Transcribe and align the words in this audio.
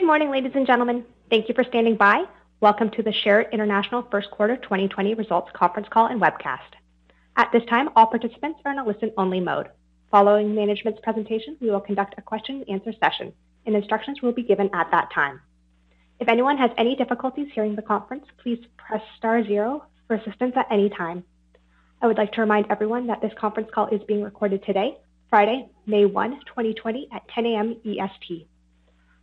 Good 0.00 0.06
morning, 0.06 0.30
ladies 0.30 0.52
and 0.54 0.66
gentlemen. 0.66 1.04
Thank 1.28 1.50
you 1.50 1.54
for 1.54 1.62
standing 1.62 1.94
by. 1.94 2.24
Welcome 2.62 2.88
to 2.92 3.02
the 3.02 3.12
Sherritt 3.12 3.52
International 3.52 4.00
First 4.10 4.30
Quarter 4.30 4.56
2020 4.56 5.12
Results 5.12 5.50
Conference 5.52 5.88
Call 5.90 6.06
and 6.06 6.18
Webcast. 6.18 6.72
At 7.36 7.52
this 7.52 7.66
time, 7.66 7.90
all 7.94 8.06
participants 8.06 8.60
are 8.64 8.72
in 8.72 8.78
a 8.78 8.86
listen-only 8.86 9.40
mode. 9.40 9.68
Following 10.10 10.54
management's 10.54 11.02
presentation, 11.02 11.58
we 11.60 11.70
will 11.70 11.82
conduct 11.82 12.14
a 12.16 12.22
question 12.22 12.64
and 12.66 12.80
answer 12.80 12.94
session, 12.98 13.34
and 13.66 13.76
instructions 13.76 14.22
will 14.22 14.32
be 14.32 14.42
given 14.42 14.70
at 14.72 14.90
that 14.90 15.12
time. 15.12 15.42
If 16.18 16.28
anyone 16.28 16.56
has 16.56 16.70
any 16.78 16.96
difficulties 16.96 17.48
hearing 17.54 17.76
the 17.76 17.82
conference, 17.82 18.24
please 18.42 18.64
press 18.78 19.02
star 19.18 19.44
zero 19.44 19.84
for 20.08 20.14
assistance 20.14 20.54
at 20.56 20.72
any 20.72 20.88
time. 20.88 21.24
I 22.00 22.06
would 22.06 22.16
like 22.16 22.32
to 22.32 22.40
remind 22.40 22.70
everyone 22.70 23.06
that 23.08 23.20
this 23.20 23.34
conference 23.38 23.68
call 23.70 23.88
is 23.88 24.00
being 24.08 24.22
recorded 24.22 24.64
today, 24.64 24.96
Friday, 25.28 25.68
May 25.84 26.06
1, 26.06 26.40
2020 26.46 27.08
at 27.12 27.28
10 27.28 27.44
a.m. 27.44 27.76
EST. 27.84 28.46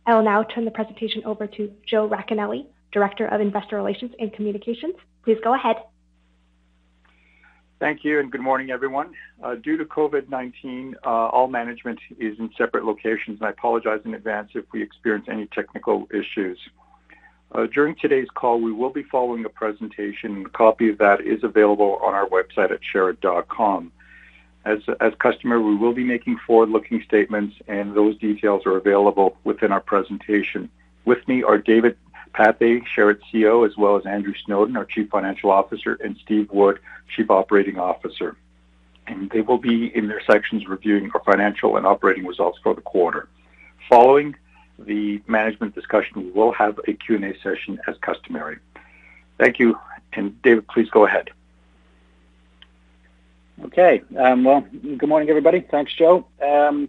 I 0.08 0.14
will 0.14 0.24
now 0.24 0.42
turn 0.42 0.64
the 0.64 0.70
presentation 0.70 1.22
over 1.26 1.46
to 1.46 1.70
Joe 1.86 2.08
Racanelli, 2.08 2.64
Director 2.92 3.26
of 3.26 3.42
Investor 3.42 3.76
Relations 3.76 4.10
and 4.18 4.32
Communications. 4.32 4.94
Please 5.22 5.36
go 5.44 5.54
ahead. 5.54 5.76
Thank 7.78 8.04
you, 8.04 8.18
and 8.18 8.32
good 8.32 8.40
morning, 8.40 8.70
everyone. 8.70 9.12
Uh, 9.44 9.56
due 9.56 9.76
to 9.76 9.84
COVID-19, 9.84 10.94
uh, 11.04 11.08
all 11.08 11.46
management 11.46 11.98
is 12.18 12.38
in 12.38 12.48
separate 12.56 12.86
locations, 12.86 13.38
and 13.38 13.42
I 13.42 13.50
apologize 13.50 14.00
in 14.06 14.14
advance 14.14 14.52
if 14.54 14.64
we 14.72 14.82
experience 14.82 15.26
any 15.30 15.44
technical 15.48 16.08
issues. 16.10 16.58
Uh, 17.52 17.66
during 17.66 17.94
today's 18.00 18.28
call, 18.34 18.62
we 18.62 18.72
will 18.72 18.90
be 18.90 19.02
following 19.02 19.44
a 19.44 19.50
presentation. 19.50 20.46
A 20.46 20.48
copy 20.48 20.88
of 20.88 20.96
that 20.98 21.20
is 21.20 21.44
available 21.44 22.00
on 22.02 22.14
our 22.14 22.26
website 22.30 22.70
at 22.72 22.80
sherritt.com. 22.94 23.92
As, 24.64 24.80
as 25.00 25.12
customer, 25.18 25.60
we 25.60 25.76
will 25.76 25.92
be 25.94 26.04
making 26.04 26.38
forward-looking 26.46 27.02
statements, 27.02 27.56
and 27.68 27.94
those 27.94 28.18
details 28.18 28.66
are 28.66 28.76
available 28.76 29.36
within 29.44 29.72
our 29.72 29.80
presentation. 29.80 30.68
With 31.04 31.26
me 31.26 31.42
are 31.42 31.58
David 31.58 31.96
Pathe, 32.32 32.82
Sherritt 32.94 33.20
CEO, 33.32 33.66
as 33.66 33.76
well 33.76 33.96
as 33.96 34.04
Andrew 34.04 34.34
Snowden, 34.44 34.76
our 34.76 34.84
Chief 34.84 35.08
Financial 35.08 35.50
Officer, 35.50 35.98
and 36.04 36.16
Steve 36.22 36.50
Wood, 36.50 36.78
Chief 37.14 37.30
Operating 37.30 37.78
Officer. 37.78 38.36
And 39.06 39.30
they 39.30 39.40
will 39.40 39.58
be 39.58 39.86
in 39.96 40.08
their 40.08 40.22
sections 40.24 40.66
reviewing 40.68 41.10
our 41.14 41.22
financial 41.24 41.76
and 41.76 41.86
operating 41.86 42.26
results 42.26 42.58
for 42.62 42.74
the 42.74 42.82
quarter. 42.82 43.28
Following 43.88 44.36
the 44.78 45.22
management 45.26 45.74
discussion, 45.74 46.24
we 46.24 46.30
will 46.30 46.52
have 46.52 46.78
a 46.86 46.92
Q&A 46.92 47.34
session 47.42 47.80
as 47.86 47.96
customary. 48.02 48.58
Thank 49.38 49.58
you. 49.58 49.78
And 50.12 50.40
David, 50.42 50.68
please 50.68 50.90
go 50.90 51.06
ahead. 51.06 51.30
Okay. 53.78 54.02
Um, 54.18 54.42
well, 54.42 54.66
good 54.72 55.08
morning, 55.08 55.30
everybody. 55.30 55.60
Thanks, 55.60 55.94
Joe. 55.94 56.26
Um, 56.42 56.88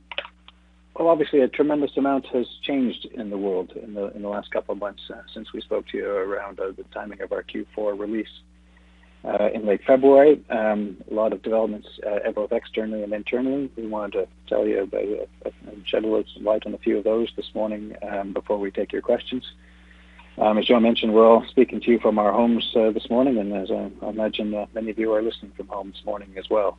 well, 0.96 1.08
obviously, 1.08 1.42
a 1.42 1.48
tremendous 1.48 1.96
amount 1.98 2.26
has 2.30 2.48
changed 2.64 3.06
in 3.14 3.30
the 3.30 3.38
world 3.38 3.74
in 3.74 3.94
the 3.94 4.08
in 4.16 4.24
the 4.24 4.28
last 4.28 4.50
couple 4.50 4.74
of 4.74 4.80
months 4.80 5.04
uh, 5.14 5.22
since 5.32 5.54
we 5.54 5.62
spoke 5.62 5.88
to 5.90 5.98
you 5.98 6.10
around 6.10 6.60
uh, 6.60 6.72
the 6.76 6.84
timing 6.92 7.22
of 7.22 7.32
our 7.32 7.44
Q4 7.44 8.00
release 8.00 8.42
uh, 9.24 9.50
in 9.54 9.68
late 9.68 9.82
February. 9.86 10.44
Um, 10.50 10.98
a 11.12 11.14
lot 11.14 11.32
of 11.32 11.44
developments, 11.44 11.88
uh, 12.08 12.32
both 12.32 12.52
externally 12.52 13.04
and 13.04 13.14
internally. 13.14 13.70
We 13.78 13.86
wanted 13.86 14.14
to 14.14 14.28
tell 14.48 14.66
you 14.66 14.82
about 14.82 15.30
uh, 15.46 15.52
shed 15.86 16.06
a 16.06 16.08
little 16.08 16.26
light 16.42 16.66
on 16.66 16.74
a 16.74 16.80
few 16.80 16.98
of 16.98 17.04
those 17.04 17.32
this 17.36 17.54
morning 17.54 17.96
um, 18.02 18.34
before 18.34 18.58
we 18.58 18.72
take 18.72 18.92
your 18.92 19.04
questions. 19.04 19.44
Um, 20.40 20.58
as 20.58 20.66
Joe 20.66 20.80
mentioned, 20.80 21.14
we're 21.14 21.28
all 21.28 21.46
speaking 21.50 21.82
to 21.82 21.92
you 21.92 22.00
from 22.00 22.18
our 22.18 22.32
homes 22.32 22.72
uh, 22.74 22.92
this 22.92 23.10
morning, 23.10 23.40
and 23.40 23.54
as 23.54 23.70
I, 23.70 23.92
I 24.02 24.10
imagine 24.10 24.54
uh, 24.54 24.68
many 24.74 24.90
of 24.90 24.98
you 24.98 25.14
are 25.14 25.22
listening 25.22 25.52
from 25.58 25.68
home 25.68 25.92
this 25.92 26.06
morning 26.06 26.34
as 26.38 26.50
well. 26.50 26.78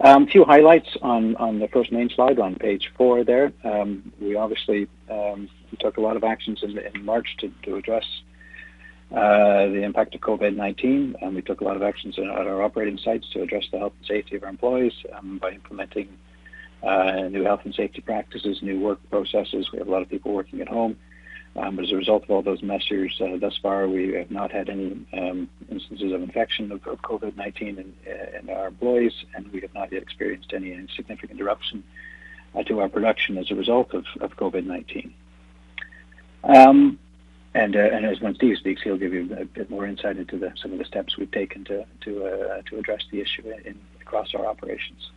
A 0.00 0.08
um, 0.08 0.26
few 0.26 0.44
highlights 0.44 0.88
on, 1.02 1.36
on 1.36 1.60
the 1.60 1.68
first 1.68 1.92
main 1.92 2.10
slide 2.10 2.40
on 2.40 2.56
page 2.56 2.92
four 2.98 3.22
there. 3.22 3.52
Um, 3.62 4.12
we 4.20 4.34
obviously 4.34 4.88
um, 5.08 5.48
took 5.78 5.98
a 5.98 6.00
lot 6.00 6.16
of 6.16 6.24
actions 6.24 6.64
in, 6.64 6.76
in 6.76 7.04
March 7.04 7.36
to, 7.38 7.52
to 7.62 7.76
address 7.76 8.04
uh, 9.12 9.66
the 9.68 9.82
impact 9.84 10.16
of 10.16 10.20
COVID-19, 10.20 11.22
and 11.22 11.34
we 11.34 11.42
took 11.42 11.60
a 11.60 11.64
lot 11.64 11.76
of 11.76 11.82
actions 11.82 12.18
at 12.18 12.26
our 12.26 12.60
operating 12.60 12.98
sites 12.98 13.30
to 13.34 13.42
address 13.42 13.66
the 13.70 13.78
health 13.78 13.92
and 13.98 14.06
safety 14.06 14.34
of 14.34 14.42
our 14.42 14.50
employees 14.50 14.92
um, 15.16 15.38
by 15.38 15.52
implementing 15.52 16.08
uh, 16.82 17.28
new 17.30 17.44
health 17.44 17.60
and 17.64 17.74
safety 17.74 18.00
practices, 18.00 18.62
new 18.62 18.80
work 18.80 18.98
processes. 19.10 19.70
We 19.72 19.78
have 19.78 19.86
a 19.86 19.92
lot 19.92 20.02
of 20.02 20.08
people 20.08 20.32
working 20.32 20.60
at 20.60 20.68
home. 20.68 20.96
Um, 21.58 21.78
as 21.78 21.90
a 21.90 21.96
result 21.96 22.24
of 22.24 22.30
all 22.30 22.42
those 22.42 22.62
measures, 22.62 23.18
uh, 23.20 23.38
thus 23.38 23.56
far 23.62 23.88
we 23.88 24.12
have 24.12 24.30
not 24.30 24.52
had 24.52 24.68
any 24.68 25.06
um, 25.14 25.48
instances 25.70 26.12
of 26.12 26.22
infection 26.22 26.70
of, 26.70 26.86
of 26.86 27.00
COVID-19 27.00 27.60
in, 27.60 27.94
uh, 28.06 28.38
in, 28.38 28.50
our 28.50 28.68
employees, 28.68 29.12
and 29.34 29.50
we 29.52 29.60
have 29.62 29.72
not 29.72 29.90
yet 29.90 30.02
experienced 30.02 30.52
any 30.52 30.86
significant 30.94 31.30
interruption 31.30 31.82
uh, 32.54 32.62
to 32.64 32.80
our 32.80 32.88
production 32.88 33.38
as 33.38 33.50
a 33.50 33.54
result 33.54 33.94
of, 33.94 34.04
of 34.20 34.36
COVID-19. 34.36 35.12
Um, 36.44 36.98
and, 37.54 37.74
uh, 37.74 37.78
and, 37.78 38.04
as 38.04 38.20
when 38.20 38.34
Steve 38.34 38.58
speaks, 38.58 38.82
he'll 38.82 38.98
give 38.98 39.14
you 39.14 39.34
a 39.34 39.46
bit 39.46 39.70
more 39.70 39.86
insight 39.86 40.18
into 40.18 40.36
the, 40.38 40.52
some 40.60 40.72
of 40.72 40.78
the 40.78 40.84
steps 40.84 41.16
we've 41.16 41.30
taken 41.30 41.64
to 41.64 41.86
to, 42.02 42.26
uh, 42.26 42.62
to 42.68 42.78
address 42.78 43.02
the 43.10 43.20
issue 43.20 43.50
in, 43.64 43.78
across 44.00 44.34
our 44.34 44.44
operations. 44.44 45.10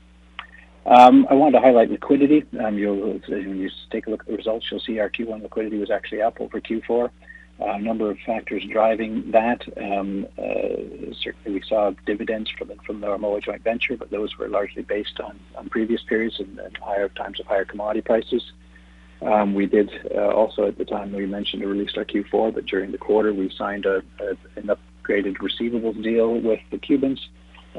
Um, 0.85 1.27
I 1.29 1.33
wanted 1.33 1.59
to 1.59 1.61
highlight 1.61 1.91
liquidity. 1.91 2.45
Um, 2.63 2.77
you'll, 2.77 3.19
when 3.27 3.59
you 3.59 3.69
take 3.91 4.07
a 4.07 4.09
look 4.09 4.21
at 4.21 4.27
the 4.27 4.35
results, 4.35 4.65
you'll 4.71 4.79
see 4.79 4.99
our 4.99 5.09
Q1 5.09 5.43
liquidity 5.43 5.77
was 5.77 5.91
actually 5.91 6.21
up 6.21 6.39
over 6.39 6.59
Q4. 6.59 7.09
Uh, 7.61 7.65
a 7.65 7.79
number 7.79 8.09
of 8.09 8.17
factors 8.25 8.63
driving 8.71 9.31
that. 9.31 9.61
Um, 9.77 10.25
uh, 10.37 11.11
certainly, 11.21 11.59
we 11.59 11.61
saw 11.67 11.91
dividends 12.05 12.49
from 12.57 12.71
from 12.85 13.01
the 13.01 13.07
our 13.07 13.17
Moa 13.17 13.41
joint 13.41 13.63
venture, 13.65 13.97
but 13.97 14.09
those 14.09 14.37
were 14.37 14.47
largely 14.47 14.81
based 14.81 15.19
on, 15.19 15.37
on 15.57 15.67
previous 15.67 16.01
periods 16.07 16.39
and, 16.39 16.57
and 16.57 16.77
higher 16.77 17.09
times 17.09 17.37
of 17.37 17.47
higher 17.47 17.65
commodity 17.65 18.01
prices. 18.01 18.41
Um, 19.21 19.53
we 19.53 19.65
did 19.65 19.91
uh, 20.15 20.29
also 20.29 20.67
at 20.67 20.77
the 20.77 20.85
time 20.85 21.11
we 21.11 21.25
mentioned 21.25 21.61
we 21.61 21.67
released 21.67 21.97
our 21.97 22.05
Q4, 22.05 22.53
but 22.53 22.65
during 22.65 22.93
the 22.93 22.97
quarter 22.97 23.33
we 23.33 23.51
signed 23.57 23.85
a, 23.85 24.01
a, 24.21 24.29
an 24.55 24.69
upgraded 24.69 25.35
receivables 25.37 26.01
deal 26.01 26.39
with 26.39 26.61
the 26.71 26.77
Cubans 26.77 27.19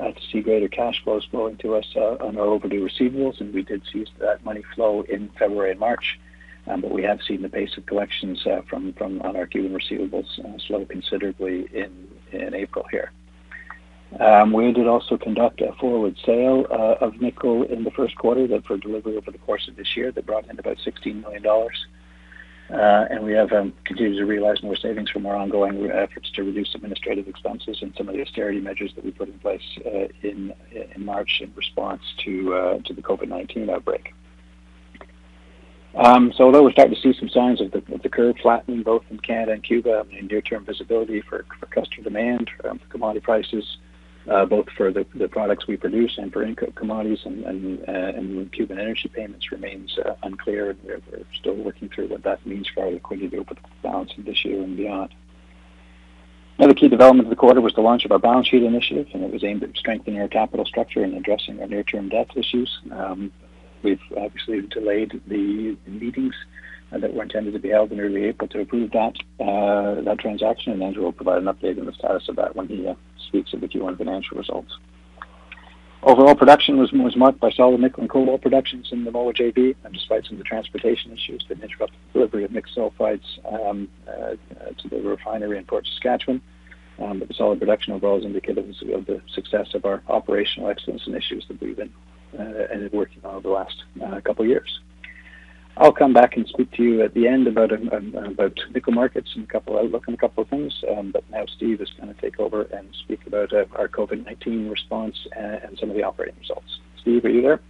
to 0.08 0.20
see 0.32 0.40
greater 0.40 0.68
cash 0.68 1.02
flows 1.04 1.26
flowing 1.30 1.56
to 1.58 1.74
us 1.74 1.86
uh, 1.96 2.16
on 2.20 2.36
our 2.36 2.46
overdue 2.46 2.86
receivables, 2.86 3.40
and 3.40 3.52
we 3.52 3.62
did 3.62 3.82
see 3.92 4.06
that 4.18 4.44
money 4.44 4.62
flow 4.74 5.02
in 5.02 5.30
February 5.38 5.72
and 5.72 5.80
March. 5.80 6.18
Um, 6.66 6.82
but 6.82 6.90
we 6.90 7.02
have 7.02 7.20
seen 7.26 7.42
the 7.42 7.48
pace 7.48 7.76
of 7.76 7.86
collections 7.86 8.46
uh, 8.46 8.62
from 8.68 8.92
from 8.94 9.20
on 9.22 9.36
our 9.36 9.46
Cuban 9.46 9.72
receivables 9.72 10.38
uh, 10.44 10.58
slow 10.66 10.84
considerably 10.84 11.66
in 11.72 12.08
in 12.32 12.54
April 12.54 12.84
here. 12.90 13.12
Um, 14.18 14.52
we 14.52 14.72
did 14.72 14.88
also 14.88 15.16
conduct 15.16 15.60
a 15.60 15.72
forward 15.74 16.16
sale 16.26 16.66
uh, 16.70 17.04
of 17.04 17.20
nickel 17.20 17.62
in 17.62 17.84
the 17.84 17.92
first 17.92 18.16
quarter 18.16 18.46
that 18.48 18.66
for 18.66 18.76
delivery 18.76 19.16
over 19.16 19.30
the 19.30 19.38
course 19.38 19.68
of 19.68 19.76
this 19.76 19.96
year 19.96 20.10
that 20.10 20.26
brought 20.26 20.50
in 20.50 20.58
about 20.58 20.78
$16 20.78 21.22
million. 21.22 21.44
Uh, 22.72 23.06
and 23.10 23.24
we 23.24 23.32
have 23.32 23.52
um, 23.52 23.72
continued 23.84 24.16
to 24.16 24.24
realize 24.24 24.62
more 24.62 24.76
savings 24.76 25.10
from 25.10 25.26
our 25.26 25.34
ongoing 25.34 25.90
efforts 25.90 26.30
to 26.30 26.44
reduce 26.44 26.72
administrative 26.74 27.26
expenses 27.26 27.78
and 27.82 27.92
some 27.96 28.08
of 28.08 28.14
the 28.14 28.22
austerity 28.22 28.60
measures 28.60 28.92
that 28.94 29.04
we 29.04 29.10
put 29.10 29.28
in 29.28 29.36
place 29.40 29.78
uh, 29.86 30.06
in 30.22 30.52
in 30.94 31.04
March 31.04 31.40
in 31.40 31.52
response 31.56 32.02
to 32.24 32.54
uh, 32.54 32.78
to 32.84 32.94
the 32.94 33.02
COVID-19 33.02 33.68
outbreak. 33.70 34.14
Um, 35.96 36.32
so 36.36 36.44
although 36.44 36.62
we're 36.62 36.70
starting 36.70 36.94
to 36.94 37.00
see 37.00 37.18
some 37.18 37.28
signs 37.28 37.60
of 37.60 37.72
the, 37.72 37.82
of 37.92 38.02
the 38.02 38.08
curve 38.08 38.36
flattening 38.40 38.84
both 38.84 39.02
in 39.10 39.18
Canada 39.18 39.52
and 39.52 39.62
Cuba, 39.64 40.04
I 40.04 40.14
mean, 40.14 40.28
near-term 40.28 40.64
visibility 40.64 41.20
for, 41.20 41.44
for 41.58 41.66
customer 41.66 42.04
demand, 42.04 42.48
um, 42.64 42.78
for 42.78 42.86
commodity 42.86 43.24
prices, 43.24 43.64
uh, 44.28 44.44
both 44.44 44.66
for 44.76 44.92
the, 44.92 45.06
the 45.14 45.28
products 45.28 45.66
we 45.66 45.76
produce 45.76 46.18
and 46.18 46.32
for 46.32 46.42
input 46.42 46.74
commodities 46.74 47.20
and, 47.24 47.44
and, 47.44 47.88
uh, 47.88 47.92
and 48.18 48.52
Cuban 48.52 48.78
energy 48.78 49.08
payments 49.08 49.50
remains 49.50 49.96
uh, 49.98 50.14
unclear. 50.22 50.76
We're, 50.84 51.00
we're, 51.10 51.24
still 51.34 51.54
working 51.54 51.88
through 51.88 52.08
what 52.08 52.22
that 52.24 52.44
means 52.46 52.68
for 52.68 52.84
our 52.84 52.90
liquidity 52.90 53.38
over 53.38 53.54
the 53.54 53.60
balance 53.82 54.12
of 54.18 54.24
this 54.24 54.44
year 54.44 54.62
and 54.62 54.76
beyond. 54.76 55.14
Another 56.58 56.74
key 56.74 56.88
development 56.88 57.26
of 57.26 57.30
the 57.30 57.36
quarter 57.36 57.62
was 57.62 57.72
the 57.72 57.80
launch 57.80 58.04
of 58.04 58.12
our 58.12 58.18
balance 58.18 58.48
sheet 58.48 58.62
initiative, 58.62 59.06
and 59.14 59.24
it 59.24 59.32
was 59.32 59.42
aimed 59.42 59.62
at 59.62 59.74
strengthening 59.76 60.20
our 60.20 60.28
capital 60.28 60.66
structure 60.66 61.02
and 61.02 61.14
addressing 61.14 61.58
our 61.60 61.66
near-term 61.66 62.10
debt 62.10 62.28
issues. 62.36 62.80
Um, 62.92 63.32
we've 63.82 64.02
obviously 64.14 64.60
delayed 64.62 65.22
the 65.26 65.78
meetings 65.86 66.34
that 66.98 67.14
were 67.14 67.22
intended 67.22 67.52
to 67.52 67.58
be 67.58 67.68
held 67.68 67.92
in 67.92 68.00
early 68.00 68.24
April 68.24 68.48
to 68.48 68.60
approve 68.60 68.90
that 68.92 69.16
uh, 69.40 70.00
that 70.02 70.18
transaction, 70.18 70.72
and 70.72 70.82
Andrew 70.82 71.04
will 71.04 71.12
provide 71.12 71.38
an 71.38 71.44
update 71.44 71.78
on 71.78 71.86
the 71.86 71.92
status 71.92 72.28
of 72.28 72.36
that 72.36 72.56
when 72.56 72.68
he 72.68 72.86
uh, 72.86 72.94
speaks 73.28 73.52
of 73.52 73.60
the 73.60 73.68
Q1 73.68 73.98
financial 73.98 74.36
results. 74.36 74.76
Overall 76.02 76.34
production 76.34 76.78
was, 76.78 76.90
was 76.92 77.14
marked 77.14 77.40
by 77.40 77.50
solid 77.50 77.78
nickel 77.78 78.00
and 78.00 78.08
cobalt 78.08 78.40
productions 78.40 78.88
in 78.90 79.04
the 79.04 79.10
Moa 79.10 79.34
JV, 79.34 79.76
and 79.84 79.92
despite 79.92 80.24
some 80.24 80.34
of 80.34 80.38
the 80.38 80.44
transportation 80.44 81.12
issues 81.12 81.44
that 81.48 81.62
interrupted 81.62 81.98
delivery 82.14 82.44
of 82.44 82.52
mixed 82.52 82.74
sulfides 82.74 83.20
um, 83.52 83.86
uh, 84.08 84.34
to 84.78 84.88
the 84.88 84.96
refinery 85.02 85.58
in 85.58 85.64
Fort 85.66 85.86
Saskatchewan. 85.86 86.40
Um, 86.98 87.18
but 87.18 87.28
the 87.28 87.34
solid 87.34 87.58
production 87.58 87.92
overall 87.92 88.18
is 88.18 88.24
indicative 88.24 88.68
of 88.68 89.06
the 89.06 89.20
success 89.34 89.74
of 89.74 89.84
our 89.84 90.02
operational 90.08 90.70
excellence 90.70 91.06
initiatives 91.06 91.46
that 91.48 91.60
we've 91.60 91.76
been 91.76 91.92
uh, 92.38 92.88
working 92.92 93.20
on 93.24 93.36
over 93.36 93.48
the 93.48 93.54
last 93.54 93.84
uh, 94.02 94.20
couple 94.20 94.44
of 94.44 94.48
years. 94.48 94.80
I'll 95.80 95.92
come 95.92 96.12
back 96.12 96.36
and 96.36 96.46
speak 96.46 96.70
to 96.72 96.82
you 96.82 97.02
at 97.02 97.14
the 97.14 97.26
end 97.26 97.46
about 97.46 97.72
um, 97.72 97.88
um, 97.90 98.14
about 98.14 98.60
nickel 98.74 98.92
markets 98.92 99.30
and 99.34 99.44
a 99.44 99.46
couple 99.46 99.78
outlook 99.78 100.06
and 100.08 100.14
a 100.14 100.18
couple 100.18 100.42
of 100.42 100.48
things. 100.50 100.74
Um, 100.94 101.10
but 101.10 101.24
now 101.30 101.46
Steve 101.56 101.80
is 101.80 101.88
going 101.98 102.14
to 102.14 102.20
take 102.20 102.38
over 102.38 102.64
and 102.64 102.86
speak 103.02 103.26
about 103.26 103.50
uh, 103.54 103.64
our 103.76 103.88
COVID-19 103.88 104.70
response 104.70 105.16
and, 105.34 105.54
and, 105.62 105.78
some 105.78 105.88
of 105.88 105.96
the 105.96 106.02
operating 106.02 106.38
results. 106.38 106.80
Steve, 107.00 107.24
are 107.24 107.30
you 107.30 107.40
there? 107.40 107.60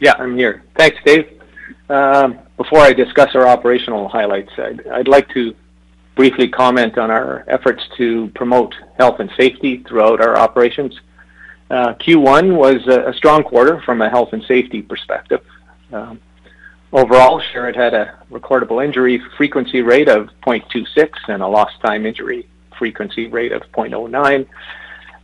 Yeah, 0.00 0.14
I'm 0.18 0.36
here. 0.36 0.64
Thanks, 0.76 0.98
Dave. 1.04 1.40
Um, 1.88 2.40
before 2.56 2.80
I 2.80 2.92
discuss 2.92 3.36
our 3.36 3.46
operational 3.46 4.08
highlights, 4.08 4.50
I'd, 4.58 4.84
I'd, 4.88 5.08
like 5.08 5.28
to 5.30 5.54
briefly 6.16 6.48
comment 6.48 6.98
on 6.98 7.12
our 7.12 7.44
efforts 7.46 7.84
to 7.98 8.32
promote 8.34 8.74
health 8.98 9.20
and 9.20 9.30
safety 9.36 9.84
throughout 9.86 10.20
our 10.20 10.36
operations. 10.36 10.98
Uh, 11.70 11.94
Q1 11.94 12.56
was 12.56 12.84
a, 12.88 13.10
a, 13.10 13.14
strong 13.14 13.44
quarter 13.44 13.80
from 13.82 14.02
a 14.02 14.10
health 14.10 14.32
and 14.32 14.42
safety 14.44 14.82
perspective. 14.82 15.40
Um, 15.92 16.20
Overall, 16.92 17.42
Sherritt 17.52 17.76
had 17.76 17.94
a 17.94 18.18
recordable 18.30 18.84
injury 18.84 19.20
frequency 19.36 19.82
rate 19.82 20.08
of 20.08 20.28
0.26 20.46 21.10
and 21.28 21.42
a 21.42 21.46
lost 21.46 21.80
time 21.80 22.06
injury 22.06 22.48
frequency 22.78 23.26
rate 23.26 23.52
of 23.52 23.62
0.09. 23.72 24.46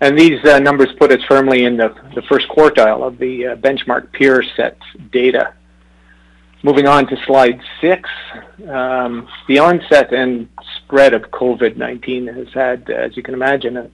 And 0.01 0.19
these 0.19 0.45
uh, 0.45 0.59
numbers 0.59 0.89
put 0.99 1.13
us 1.13 1.21
firmly 1.29 1.65
in 1.65 1.77
the, 1.77 1.95
the 2.17 2.23
first 2.23 2.49
quartile 2.49 3.07
of 3.07 3.19
the 3.19 3.47
uh, 3.47 3.57
benchmark 3.57 4.11
peer 4.13 4.43
set 4.57 4.77
data. 5.13 5.55
Moving 6.65 6.87
on 6.87 7.07
to 7.07 7.17
slide 7.25 7.61
six, 7.81 8.09
um, 8.69 9.29
the 9.49 9.59
onset 9.59 10.13
and 10.13 10.49
spread 10.77 11.15
of 11.15 11.23
COVID-19 11.23 12.35
has 12.37 12.49
had, 12.53 12.89
as 12.91 13.17
you 13.17 13.23
can 13.23 13.35
imagine, 13.35 13.77
a, 13.77 13.91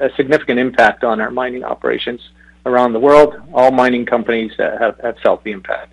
a, 0.00 0.10
significant 0.16 0.60
impact 0.60 1.02
on 1.02 1.20
our 1.20 1.32
mining 1.32 1.64
operations 1.64 2.20
around 2.64 2.92
the 2.92 3.00
world. 3.00 3.34
All 3.52 3.72
mining 3.72 4.06
companies 4.06 4.52
uh, 4.60 4.78
have, 4.78 5.00
have 5.00 5.18
felt 5.18 5.42
the 5.42 5.50
impact. 5.50 5.92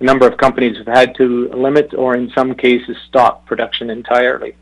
A 0.00 0.04
number 0.04 0.26
of 0.26 0.36
companies 0.36 0.76
have 0.78 0.86
had 0.86 1.14
to 1.16 1.48
limit 1.48 1.92
or 1.94 2.14
in 2.14 2.30
some 2.30 2.54
cases 2.54 2.96
stop 3.08 3.46
production 3.46 3.90
entirely. 3.90 4.54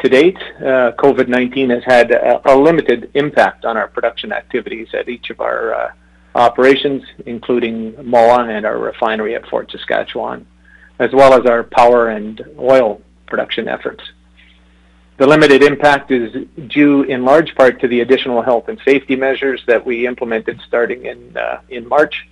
To 0.00 0.08
date, 0.08 0.38
uh, 0.58 0.92
COVID-19 0.98 1.70
has 1.70 1.82
had 1.84 2.10
a, 2.10 2.52
a, 2.52 2.54
limited 2.56 3.10
impact 3.14 3.64
on 3.64 3.76
our 3.76 3.88
production 3.88 4.32
activities 4.32 4.88
at 4.92 5.08
each 5.08 5.30
of 5.30 5.40
our 5.40 5.74
uh, 5.74 5.92
operations, 6.34 7.02
including 7.26 7.94
Moa 8.04 8.44
and 8.48 8.66
our 8.66 8.78
refinery 8.78 9.34
at 9.34 9.46
Fort 9.48 9.70
Saskatchewan, 9.70 10.46
as 10.98 11.10
well 11.12 11.32
as 11.32 11.46
our 11.46 11.64
power 11.64 12.08
and 12.08 12.42
oil 12.58 13.00
production 13.26 13.66
efforts. 13.66 14.04
The 15.16 15.26
limited 15.26 15.62
impact 15.62 16.10
is 16.10 16.46
due 16.68 17.04
in 17.04 17.24
large 17.24 17.54
part 17.54 17.80
to 17.80 17.88
the 17.88 18.00
additional 18.00 18.42
health 18.42 18.68
and 18.68 18.78
safety 18.84 19.16
measures 19.16 19.62
that 19.66 19.86
we 19.86 20.06
implemented 20.06 20.60
starting 20.66 21.06
in, 21.06 21.36
uh, 21.36 21.60
in 21.68 21.88
March 21.88 22.28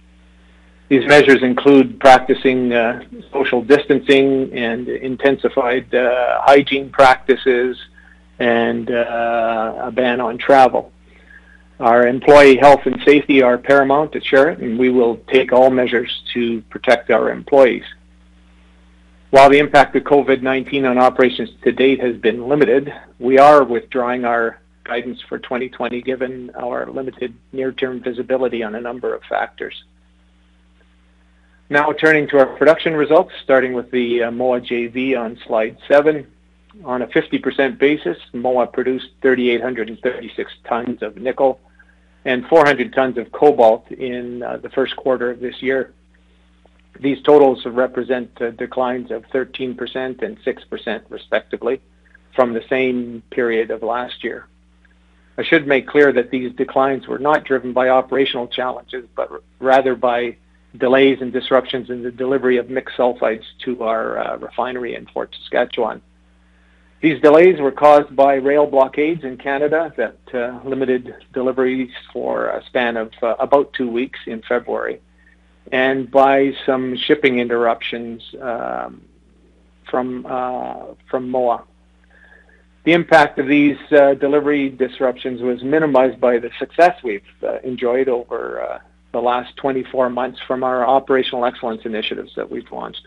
these 0.93 1.09
measures 1.09 1.43
include 1.43 1.99
practicing 2.01 2.71
uh, 2.71 3.03
social 3.33 3.63
distancing 3.63 4.53
and 4.53 4.91
intensified 4.91 5.95
uh, 5.95 6.43
hygiene 6.43 6.91
practices 6.91 7.79
and 8.39 8.91
uh, 8.91 9.85
a 9.85 9.91
ban 9.91 10.21
on 10.21 10.37
travel. 10.37 10.93
Our 11.81 12.07
employee 12.07 12.59
health 12.59 12.81
and 12.85 13.01
safety 13.07 13.41
are 13.43 13.57
paramount 13.57 14.15
at 14.17 14.23
Sherritt, 14.23 14.61
and 14.61 14.79
we 14.79 14.91
will 14.91 15.17
take 15.33 15.51
all 15.51 15.71
measures 15.71 16.13
to 16.35 16.61
protect 16.69 17.11
our 17.11 17.31
employees. 17.31 17.85
While 19.31 19.49
the 19.49 19.61
impact 19.61 19.97
of 19.97 20.03
COVID-19 20.03 20.91
on 20.91 20.99
operations 20.99 21.49
to 21.65 21.73
date 21.73 22.01
has 22.03 22.19
been 22.19 22.47
limited, 22.47 22.93
we 23.19 23.39
are 23.39 23.65
withdrawing 23.65 24.27
our 24.27 24.61
guidance 24.85 25.23
for 25.27 25.39
2020 25.39 26.03
given 26.03 26.51
our 26.55 26.85
limited 26.91 27.35
near-term 27.51 28.03
visibility 28.03 28.63
on 28.63 28.75
a 28.75 28.81
number 28.83 29.15
of 29.15 29.23
factors. 29.23 29.85
Now 31.69 31.93
turning 31.93 32.29
to 32.29 32.39
our 32.39 32.47
production 32.47 32.95
results, 32.95 33.33
starting 33.43 33.73
with 33.73 33.91
the 33.91 34.25
uh, 34.25 34.31
Moa 34.31 34.61
JV 34.61 35.19
on 35.19 35.39
slide 35.47 35.79
seven. 35.89 36.27
On 36.85 37.03
a 37.03 37.07
50% 37.07 37.79
basis, 37.79 38.19
Moa 38.33 38.67
produced 38.67 39.09
3,836 39.21 40.53
tons 40.65 41.03
of 41.03 41.17
nickel 41.17 41.61
and 42.25 42.47
400 42.47 42.93
tons 42.93 43.19
of 43.19 43.33
cobalt 43.33 43.91
in 43.91 44.43
uh, 44.43 44.57
the 44.57 44.71
first 44.71 44.97
quarter 44.97 45.31
of 45.31 45.41
this 45.41 45.63
year. 45.63 45.93
These 47.01 47.23
totals 47.23 47.65
represent 47.67 48.31
uh, 48.41 48.51
declines 48.51 49.11
of 49.11 49.25
13% 49.27 50.23
and 50.23 50.39
6% 50.39 51.03
respectively 51.09 51.81
from 52.35 52.53
the 52.53 52.63
same 52.69 53.23
period 53.31 53.71
of 53.71 53.83
last 53.83 54.23
year. 54.23 54.47
I 55.39 55.43
should 55.43 55.67
make 55.67 55.89
clear 55.89 56.13
that 56.13 56.31
these 56.31 56.53
declines 56.53 57.09
were 57.09 57.19
not 57.19 57.45
driven 57.45 57.73
by 57.73 57.89
operational 57.89 58.47
challenges, 58.47 59.07
but 59.17 59.31
rather 59.59 59.95
by 59.95 60.37
delays 60.77 61.19
and 61.21 61.33
disruptions 61.33 61.91
in 61.91 62.03
the 62.03 62.11
delivery 62.11 62.57
of 62.57 62.71
mixed 62.71 62.97
sulfides 62.97 63.45
to 63.65 63.83
our 63.83 64.19
uh, 64.19 64.37
refinery 64.39 64.95
in 64.95 65.07
Fort 65.07 65.35
Saskatchewan. 65.41 66.01
These 67.01 67.21
delays 67.21 67.61
were 67.61 67.73
caused 67.73 68.15
by 68.15 68.35
rail 68.35 68.67
blockades 68.67 69.25
in 69.25 69.37
Canada 69.37 69.93
that 69.97 70.19
uh, 70.33 70.61
limited 70.65 71.15
deliveries 71.33 71.91
for 72.13 72.49
a 72.51 72.65
span 72.67 72.97
of 72.97 73.11
uh, 73.23 73.35
about 73.41 73.73
two 73.73 73.91
weeks 73.91 74.21
in 74.27 74.41
February, 74.43 75.01
and 75.73 76.11
by 76.11 76.53
some 76.65 76.97
shipping 76.97 77.41
interruptions 77.41 78.23
um, 78.41 79.03
from 79.91 80.25
uh, 80.27 80.95
from 81.11 81.29
Moa. 81.29 81.65
The 82.85 82.93
impact 82.93 83.39
of 83.39 83.47
these 83.49 83.79
uh, 83.91 84.15
delivery 84.15 84.69
disruptions 84.69 85.43
was 85.43 85.63
minimized 85.63 86.21
by 86.21 86.39
the 86.39 86.51
success 86.59 87.03
we've 87.03 87.23
uh, 87.43 87.59
enjoyed 87.61 88.09
over 88.09 88.81
the 89.13 89.21
last 89.21 89.57
24 89.57 90.11
months 90.11 90.41
from 90.47 90.65
our 90.65 90.87
operational 90.87 91.45
excellence 91.45 91.83
initiatives 91.85 92.33
that 92.35 92.51
we've 92.51 92.71
launched. 92.73 93.07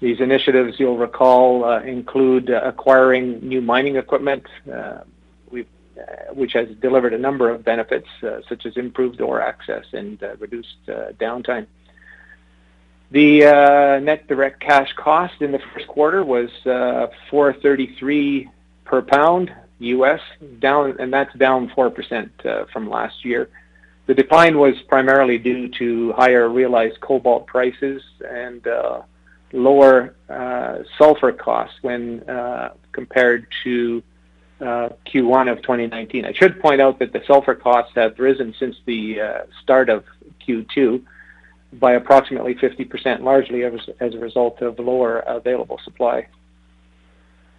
These 0.00 0.20
initiatives, 0.20 0.78
you'll 0.78 0.96
recall, 0.96 1.64
uh, 1.64 1.80
include 1.80 2.50
uh, 2.50 2.60
acquiring 2.64 3.40
new 3.46 3.60
mining 3.60 3.96
equipment, 3.96 4.44
uh, 4.70 4.72
uh 4.72 5.02
which 6.32 6.52
has 6.52 6.68
delivered 6.80 7.12
a 7.12 7.18
number 7.18 7.50
of 7.50 7.64
benefits, 7.64 8.06
uh, 8.22 8.40
such 8.48 8.64
as 8.64 8.76
improved 8.76 9.20
ore 9.20 9.40
access 9.40 9.84
and 9.92 10.22
uh, 10.22 10.36
reduced 10.36 10.86
downtime. 10.86 11.66
The 13.10 13.40
net 14.02 14.28
direct 14.28 14.60
cash 14.60 14.92
cost 14.92 15.40
in 15.40 15.50
the 15.50 15.58
first 15.74 15.88
quarter 15.88 16.22
was 16.22 16.50
433 16.62 18.48
per 18.84 19.02
pound 19.02 19.52
U.S. 19.80 20.20
down, 20.60 20.96
and 21.00 21.12
that's 21.12 21.34
down 21.34 21.70
4% 21.70 22.70
from 22.70 22.88
last 22.88 23.24
year. 23.24 23.48
The 24.08 24.14
decline 24.14 24.58
was 24.58 24.74
primarily 24.88 25.36
due 25.36 25.68
to 25.80 26.14
higher 26.14 26.48
realized 26.48 26.98
cobalt 27.02 27.46
prices 27.46 28.02
and 28.26 28.66
uh, 28.66 29.02
lower 29.52 30.14
uh, 30.30 30.78
sulfur 30.96 31.30
costs 31.30 31.76
when 31.82 32.22
uh, 32.22 32.72
compared 32.92 33.46
to 33.64 34.02
uh, 34.62 34.88
Q1 35.06 35.52
of 35.52 35.58
2019. 35.60 36.24
I 36.24 36.32
should 36.32 36.58
point 36.58 36.80
out 36.80 36.98
that 37.00 37.12
the 37.12 37.20
sulfur 37.26 37.54
costs 37.54 37.92
have 37.96 38.18
risen 38.18 38.54
since 38.58 38.76
the 38.86 39.44
start 39.62 39.90
of 39.90 40.04
Q2 40.40 41.04
by 41.74 41.92
approximately 41.92 42.54
50%, 42.54 43.20
largely 43.20 43.64
as, 43.64 43.74
as 44.00 44.14
a 44.14 44.18
result 44.18 44.62
of 44.62 44.78
lower 44.78 45.18
available 45.18 45.78
supply. 45.84 46.28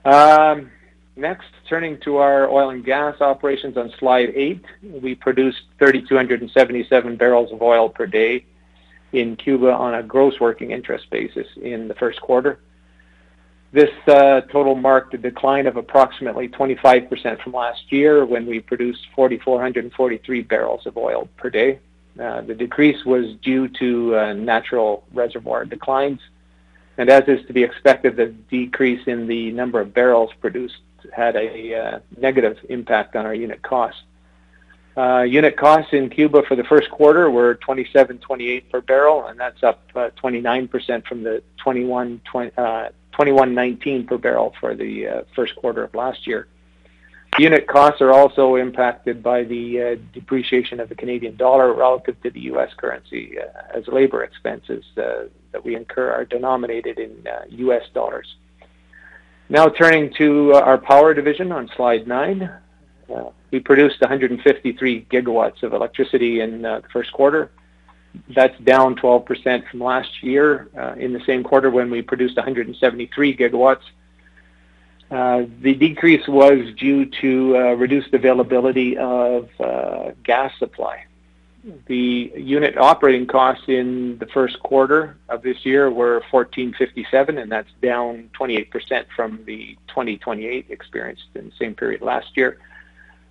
Um, 0.03 0.71
Next, 1.19 1.47
turning 1.67 1.99
to 2.05 2.15
our 2.15 2.49
oil 2.49 2.69
and 2.69 2.81
gas 2.81 3.19
operations 3.19 3.75
on 3.75 3.91
slide 3.99 4.31
eight, 4.35 4.63
we 4.81 5.15
produced 5.15 5.63
3,277 5.77 7.17
barrels 7.17 7.51
of 7.51 7.61
oil 7.61 7.89
per 7.89 8.05
day 8.05 8.45
in 9.11 9.35
Cuba 9.35 9.69
on 9.69 9.95
a 9.95 10.01
gross 10.01 10.39
working 10.39 10.71
interest 10.71 11.09
basis 11.09 11.45
in 11.61 11.89
the 11.89 11.93
first 11.95 12.21
quarter. 12.21 12.61
This 13.73 13.89
uh, 14.07 14.41
total 14.49 14.75
marked 14.75 15.13
a 15.13 15.17
decline 15.17 15.67
of 15.67 15.75
approximately 15.75 16.47
25% 16.47 17.41
from 17.43 17.51
last 17.51 17.91
year 17.91 18.25
when 18.25 18.45
we 18.45 18.61
produced 18.61 19.05
4,443 19.13 20.41
barrels 20.43 20.85
of 20.85 20.95
oil 20.95 21.27
per 21.35 21.49
day. 21.49 21.79
Uh, 22.17 22.39
the 22.41 22.55
decrease 22.55 23.03
was 23.03 23.35
due 23.41 23.67
to 23.67 24.17
uh, 24.17 24.31
natural 24.31 25.03
reservoir 25.13 25.65
declines, 25.65 26.21
and 26.97 27.09
as 27.09 27.27
is 27.27 27.45
to 27.47 27.51
be 27.51 27.63
expected, 27.63 28.15
the 28.15 28.27
decrease 28.49 29.05
in 29.05 29.27
the 29.27 29.51
number 29.51 29.81
of 29.81 29.93
barrels 29.93 30.31
produced 30.39 30.77
had 31.13 31.35
a 31.35 31.75
uh, 31.75 31.99
negative 32.17 32.57
impact 32.69 33.15
on 33.15 33.25
our 33.25 33.33
unit 33.33 33.61
costs. 33.61 34.01
Uh, 34.97 35.21
unit 35.21 35.55
costs 35.55 35.93
in 35.93 36.09
Cuba 36.09 36.43
for 36.43 36.55
the 36.55 36.63
first 36.63 36.89
quarter 36.91 37.29
were 37.31 37.55
27.28 37.55 38.69
per 38.69 38.81
barrel, 38.81 39.27
and 39.27 39.39
that's 39.39 39.63
up 39.63 39.81
uh, 39.95 40.09
29% 40.21 41.05
from 41.07 41.23
the 41.23 41.41
21 41.57 42.21
21.19 42.33 44.03
uh, 44.03 44.07
per 44.07 44.17
barrel 44.17 44.53
for 44.59 44.75
the 44.75 45.07
uh, 45.07 45.21
first 45.35 45.55
quarter 45.55 45.83
of 45.83 45.93
last 45.93 46.27
year. 46.27 46.47
Unit 47.37 47.67
costs 47.67 48.01
are 48.01 48.11
also 48.11 48.55
impacted 48.55 49.21
by 49.23 49.43
the 49.43 49.81
uh, 49.81 49.95
depreciation 50.13 50.79
of 50.79 50.89
the 50.89 50.95
Canadian 50.95 51.37
dollar 51.37 51.73
relative 51.73 52.21
to 52.23 52.31
the 52.31 52.41
U.S. 52.41 52.71
currency, 52.75 53.37
uh, 53.39 53.77
as 53.77 53.87
labor 53.87 54.23
expenses 54.23 54.83
uh, 54.97 55.25
that 55.51 55.63
we 55.63 55.75
incur 55.75 56.11
are 56.11 56.25
denominated 56.25 56.99
in 56.99 57.25
U.S. 57.49 57.83
Uh, 57.83 57.93
dollars. 57.93 58.35
Now 59.49 59.67
turning 59.67 60.13
to 60.13 60.53
uh, 60.53 60.61
our 60.61 60.77
power 60.77 61.13
division 61.13 61.51
on 61.51 61.69
slide 61.75 62.07
nine. 62.07 62.49
Uh, 63.13 63.31
we 63.51 63.59
produced 63.59 63.99
153 63.99 65.05
gigawatts 65.11 65.63
of 65.63 65.73
electricity 65.73 66.41
in 66.41 66.61
the 66.61 66.83
first 66.93 67.11
quarter. 67.11 67.49
That's 68.35 68.57
down 68.59 68.95
12% 68.95 69.69
from 69.69 69.79
last 69.79 70.23
year 70.23 70.69
in 70.97 71.13
the 71.13 71.21
same 71.25 71.43
quarter 71.43 71.69
when 71.69 71.89
we 71.89 72.01
produced 72.01 72.35
173 72.35 73.37
gigawatts. 73.37 73.81
Uh, 75.11 75.45
the 75.61 75.73
decrease 75.73 76.27
was 76.27 76.71
due 76.75 77.05
to 77.05 77.57
uh, 77.57 77.59
reduced 77.73 78.13
availability 78.13 78.95
of 78.97 79.49
uh, 79.59 80.11
gas 80.23 80.51
supply. 80.59 81.03
The 81.87 82.31
unit 82.35 82.77
operating 82.77 83.27
costs 83.27 83.65
in 83.67 84.17
the 84.17 84.27
first 84.27 84.59
quarter 84.61 85.17
of 85.27 85.41
this 85.41 85.65
year 85.65 85.91
were 85.91 86.21
1457, 86.31 87.37
and 87.37 87.51
that's 87.51 87.69
down 87.81 88.29
28% 88.39 89.05
from 89.13 89.43
the 89.45 89.77
2028 89.87 90.67
experienced 90.69 91.23
in 91.35 91.49
the 91.49 91.55
same 91.59 91.75
period 91.75 92.01
last 92.01 92.37
year. 92.37 92.59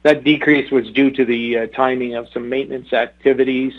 That 0.02 0.25
decrease 0.25 0.70
was 0.70 0.90
due 0.90 1.11
to 1.11 1.25
the 1.25 1.58
uh, 1.58 1.66
timing 1.68 2.14
of 2.16 2.28
some 2.32 2.49
maintenance 2.49 2.92
activities 2.92 3.73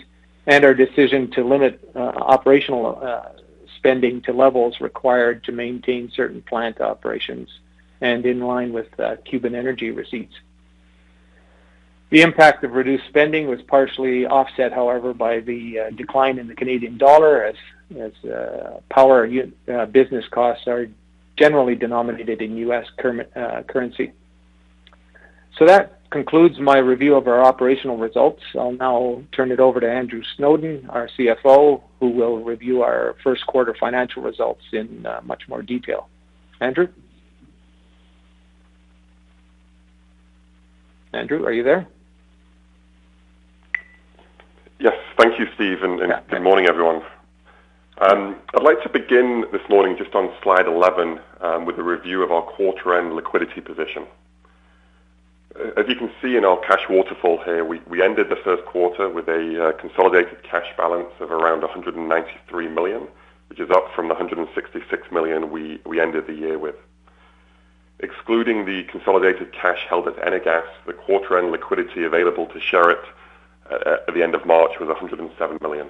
and 0.47 0.65
our 0.65 0.73
decision 0.73 1.29
to 1.31 1.43
limit 1.43 1.87
uh, 1.95 1.99
operational 1.99 2.99
uh, 3.01 3.29
spending 3.77 4.21
to 4.23 4.33
levels 4.33 4.81
required 4.81 5.43
to 5.43 5.51
maintain 5.51 6.11
certain 6.11 6.41
plant 6.41 6.81
operations 6.81 7.49
and 8.01 8.25
in 8.25 8.39
line 8.39 8.73
with 8.73 8.87
uh, 8.99 9.15
Cuban 9.25 9.55
energy 9.55 9.91
receipts. 9.91 10.35
The 12.09 12.21
impact 12.21 12.63
of 12.63 12.71
reduced 12.71 13.03
spending 13.07 13.47
was 13.47 13.61
partially 13.67 14.25
offset, 14.25 14.73
however, 14.73 15.13
by 15.13 15.41
the 15.41 15.79
uh, 15.79 15.89
decline 15.91 16.39
in 16.39 16.47
the 16.47 16.55
Canadian 16.55 16.97
dollar 16.97 17.45
as 17.45 17.55
as 17.99 18.29
uh, 18.29 18.79
power 18.89 19.27
uh, 19.73 19.85
business 19.87 20.23
costs 20.29 20.67
are 20.67 20.87
generally 21.37 21.75
denominated 21.75 22.41
in 22.41 22.55
U.S. 22.57 22.85
Cur 22.99 23.25
uh, 23.35 23.63
currency. 23.63 24.11
So 25.57 25.65
that 25.65 25.99
concludes 26.11 26.59
my 26.59 26.77
review 26.77 27.15
of 27.15 27.27
our 27.27 27.43
operational 27.43 27.97
results. 27.97 28.41
I'll 28.55 28.71
now 28.71 29.23
turn 29.31 29.51
it 29.51 29.59
over 29.59 29.79
to 29.79 29.89
Andrew 29.89 30.21
Snowden, 30.35 30.87
our 30.89 31.09
CFO, 31.17 31.81
who 31.99 32.09
will 32.09 32.43
review 32.43 32.81
our 32.81 33.15
first 33.23 33.45
quarter 33.45 33.75
financial 33.79 34.23
results 34.23 34.63
in 34.71 35.05
uh, 35.05 35.21
much 35.23 35.43
more 35.47 35.61
detail. 35.61 36.09
Andrew? 36.61 36.87
Andrew, 41.13 41.43
are 41.45 41.53
you 41.53 41.63
there? 41.63 41.87
Thank 45.19 45.37
you, 45.37 45.47
Steve, 45.53 45.83
and 45.83 45.99
yeah. 45.99 46.21
good 46.29 46.41
morning, 46.41 46.65
everyone. 46.65 47.01
Um, 47.97 48.37
I'd 48.55 48.63
like 48.63 48.81
to 48.83 48.89
begin 48.89 49.43
this 49.51 49.61
morning 49.69 49.97
just 49.97 50.15
on 50.15 50.33
slide 50.41 50.65
11 50.65 51.19
um, 51.41 51.65
with 51.65 51.77
a 51.77 51.83
review 51.83 52.23
of 52.23 52.31
our 52.31 52.41
quarter-end 52.41 53.13
liquidity 53.13 53.59
position. 53.59 54.07
As 55.75 55.89
you 55.89 55.97
can 55.97 56.09
see 56.21 56.37
in 56.37 56.45
our 56.45 56.57
cash 56.61 56.87
waterfall 56.89 57.43
here, 57.43 57.65
we 57.65 57.81
we 57.85 58.01
ended 58.01 58.29
the 58.29 58.37
first 58.37 58.63
quarter 58.63 59.09
with 59.09 59.27
a 59.27 59.61
uh, 59.61 59.71
consolidated 59.73 60.41
cash 60.43 60.67
balance 60.77 61.11
of 61.19 61.31
around 61.31 61.63
193 61.63 62.69
million, 62.69 63.05
which 63.47 63.59
is 63.59 63.69
up 63.71 63.93
from 63.93 64.07
the 64.07 64.13
166 64.13 65.11
million 65.11 65.51
we 65.51 65.81
we 65.85 65.99
ended 65.99 66.27
the 66.27 66.33
year 66.33 66.57
with. 66.57 66.75
Excluding 67.99 68.63
the 68.63 68.83
consolidated 68.83 69.51
cash 69.51 69.85
held 69.89 70.07
at 70.07 70.15
Energas, 70.15 70.63
the 70.87 70.93
quarter-end 70.93 71.51
liquidity 71.51 72.05
available 72.05 72.45
to 72.45 72.59
Sherritt 72.59 73.03
uh, 73.03 73.18
at 73.69 74.13
the 74.13 74.23
end 74.23 74.35
of 74.35 74.45
March 74.45 74.79
was 74.79 74.87
107 74.87 75.57
million. 75.61 75.87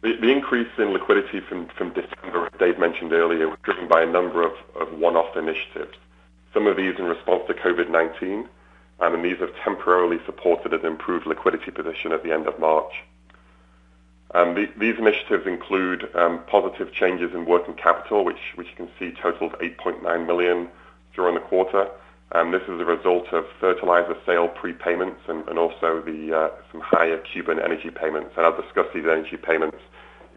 The 0.00 0.30
increase 0.30 0.68
in 0.78 0.92
liquidity 0.92 1.40
from 1.40 1.66
December, 1.92 2.46
as 2.46 2.58
Dave 2.58 2.78
mentioned 2.78 3.12
earlier, 3.12 3.48
was 3.48 3.58
driven 3.64 3.88
by 3.88 4.02
a 4.02 4.06
number 4.06 4.44
of 4.44 4.52
one-off 4.92 5.36
initiatives. 5.36 5.96
Some 6.54 6.66
of 6.68 6.76
these 6.76 6.94
in 6.98 7.04
response 7.04 7.42
to 7.48 7.54
COVID-19, 7.54 8.46
and 9.00 9.24
these 9.24 9.38
have 9.38 9.54
temporarily 9.64 10.18
supported 10.24 10.72
an 10.72 10.84
improved 10.86 11.26
liquidity 11.26 11.70
position 11.72 12.12
at 12.12 12.22
the 12.22 12.32
end 12.32 12.46
of 12.46 12.58
March. 12.58 12.92
Um, 14.34 14.54
these 14.76 14.98
initiatives 14.98 15.46
include 15.46 16.14
um, 16.14 16.44
positive 16.46 16.92
changes 16.92 17.34
in 17.34 17.46
working 17.46 17.74
capital, 17.74 18.24
which 18.24 18.38
you 18.56 18.64
can 18.76 18.88
see 18.98 19.10
totaled 19.12 19.52
8.9 19.54 20.26
million 20.26 20.68
during 21.14 21.34
the 21.34 21.40
quarter. 21.40 21.88
Um, 22.32 22.52
this 22.52 22.62
is 22.62 22.80
a 22.80 22.84
result 22.84 23.32
of 23.32 23.46
fertilizer 23.58 24.14
sale 24.26 24.48
prepayments 24.48 25.28
and 25.28 25.48
and 25.48 25.58
also 25.58 26.02
the, 26.04 26.36
uh, 26.36 26.48
some 26.70 26.80
higher 26.82 27.18
Cuban 27.18 27.58
energy 27.58 27.90
payments. 27.90 28.34
And 28.36 28.44
I'll 28.44 28.60
discuss 28.60 28.86
these 28.92 29.04
energy 29.04 29.36
payments 29.36 29.78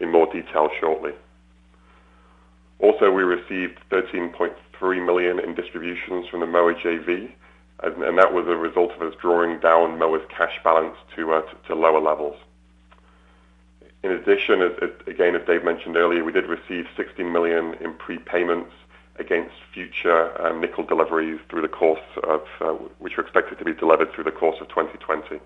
in 0.00 0.10
more 0.10 0.26
detail 0.32 0.70
shortly. 0.80 1.12
Also, 2.78 3.12
we 3.12 3.22
received 3.22 3.78
13.3 3.90 5.06
million 5.06 5.38
in 5.38 5.54
distributions 5.54 6.26
from 6.28 6.40
the 6.40 6.46
Moa 6.46 6.74
JV, 6.74 7.30
and 7.82 8.18
that 8.18 8.32
was 8.32 8.46
a 8.48 8.56
result 8.56 8.92
of 8.92 9.02
us 9.02 9.14
drawing 9.20 9.60
down 9.60 9.98
Moa's 9.98 10.22
cash 10.36 10.58
balance 10.64 10.96
to 11.14 11.32
uh, 11.32 11.42
to 11.68 11.74
lower 11.74 12.00
levels. 12.00 12.36
In 14.02 14.10
addition, 14.10 14.62
again, 15.06 15.36
as 15.36 15.46
Dave 15.46 15.62
mentioned 15.62 15.96
earlier, 15.96 16.24
we 16.24 16.32
did 16.32 16.46
receive 16.46 16.86
16 16.96 17.30
million 17.30 17.74
in 17.74 17.92
prepayments 17.94 18.72
against 19.16 19.54
future 19.72 20.40
um, 20.44 20.60
nickel 20.60 20.84
deliveries 20.84 21.40
through 21.48 21.62
the 21.62 21.68
course 21.68 22.00
of 22.24 22.42
uh, 22.60 22.72
which 22.98 23.18
are 23.18 23.20
expected 23.20 23.58
to 23.58 23.64
be 23.64 23.74
delivered 23.74 24.12
through 24.12 24.24
the 24.24 24.30
course 24.30 24.56
of 24.60 24.68
2020. 24.68 25.40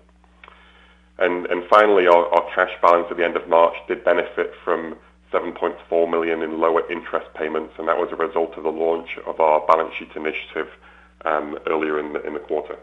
And 1.19 1.45
and 1.47 1.63
finally, 1.69 2.07
our 2.07 2.27
our 2.33 2.49
cash 2.53 2.71
balance 2.81 3.07
at 3.09 3.17
the 3.17 3.25
end 3.25 3.35
of 3.35 3.47
March 3.47 3.75
did 3.87 4.03
benefit 4.03 4.53
from 4.63 4.95
7.4 5.31 6.09
million 6.09 6.41
in 6.41 6.59
lower 6.59 6.89
interest 6.91 7.27
payments, 7.33 7.73
and 7.77 7.87
that 7.87 7.97
was 7.97 8.09
a 8.11 8.15
result 8.15 8.55
of 8.55 8.63
the 8.63 8.71
launch 8.71 9.17
of 9.25 9.39
our 9.39 9.65
balance 9.67 9.93
sheet 9.95 10.11
initiative 10.15 10.69
um, 11.25 11.57
earlier 11.67 11.99
in 11.99 12.13
the, 12.13 12.25
in 12.25 12.33
the 12.33 12.39
quarter. 12.39 12.77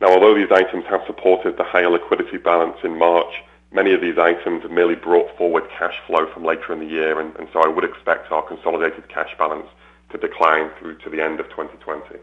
Now, 0.00 0.08
although 0.08 0.34
these 0.34 0.50
items 0.50 0.86
have 0.86 1.02
supported 1.06 1.58
the 1.58 1.64
higher 1.64 1.90
liquidity 1.90 2.38
balance 2.38 2.78
in 2.82 2.96
March, 2.96 3.42
Many 3.72 3.92
of 3.92 4.00
these 4.00 4.18
items 4.18 4.62
have 4.62 4.72
merely 4.72 4.96
brought 4.96 5.36
forward 5.36 5.62
cash 5.78 5.94
flow 6.06 6.26
from 6.32 6.44
later 6.44 6.72
in 6.72 6.80
the 6.80 6.86
year, 6.86 7.20
and 7.20 7.48
so 7.52 7.62
I 7.62 7.68
would 7.68 7.84
expect 7.84 8.32
our 8.32 8.42
consolidated 8.42 9.08
cash 9.08 9.30
balance 9.38 9.68
to 10.10 10.18
decline 10.18 10.70
through 10.78 10.98
to 10.98 11.10
the 11.10 11.22
end 11.22 11.38
of 11.38 11.48
2020. 11.50 12.18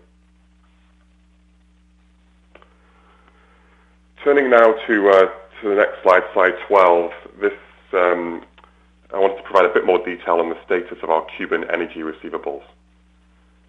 Turning 4.24 4.50
now 4.50 4.74
to 4.88 5.10
uh, 5.10 5.30
to 5.62 5.70
the 5.70 5.76
next 5.76 6.04
slide, 6.04 6.24
slide 6.34 6.54
12. 6.68 7.12
This, 7.40 7.54
um, 7.94 8.44
I 9.14 9.18
wanted 9.18 9.38
to 9.38 9.44
provide 9.44 9.66
a 9.66 9.74
bit 9.74 9.86
more 9.86 10.04
detail 10.06 10.40
on 10.40 10.50
the 10.50 10.58
status 10.66 10.98
of 11.02 11.10
our 11.10 11.26
Cuban 11.38 11.64
energy 11.72 12.02
receivables. 12.02 12.64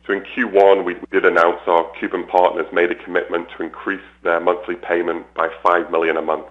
So 0.04 0.14
in 0.14 0.22
Q1, 0.22 0.84
we 0.84 0.96
did 1.12 1.24
announce 1.24 1.60
our 1.66 1.88
Cuban 2.00 2.26
partners 2.26 2.66
made 2.72 2.90
a 2.90 2.96
commitment 2.96 3.48
to 3.56 3.62
increase 3.62 4.02
their 4.24 4.40
monthly 4.40 4.74
payment 4.74 5.32
by 5.34 5.48
5 5.62 5.90
million 5.92 6.16
a 6.16 6.22
month 6.22 6.46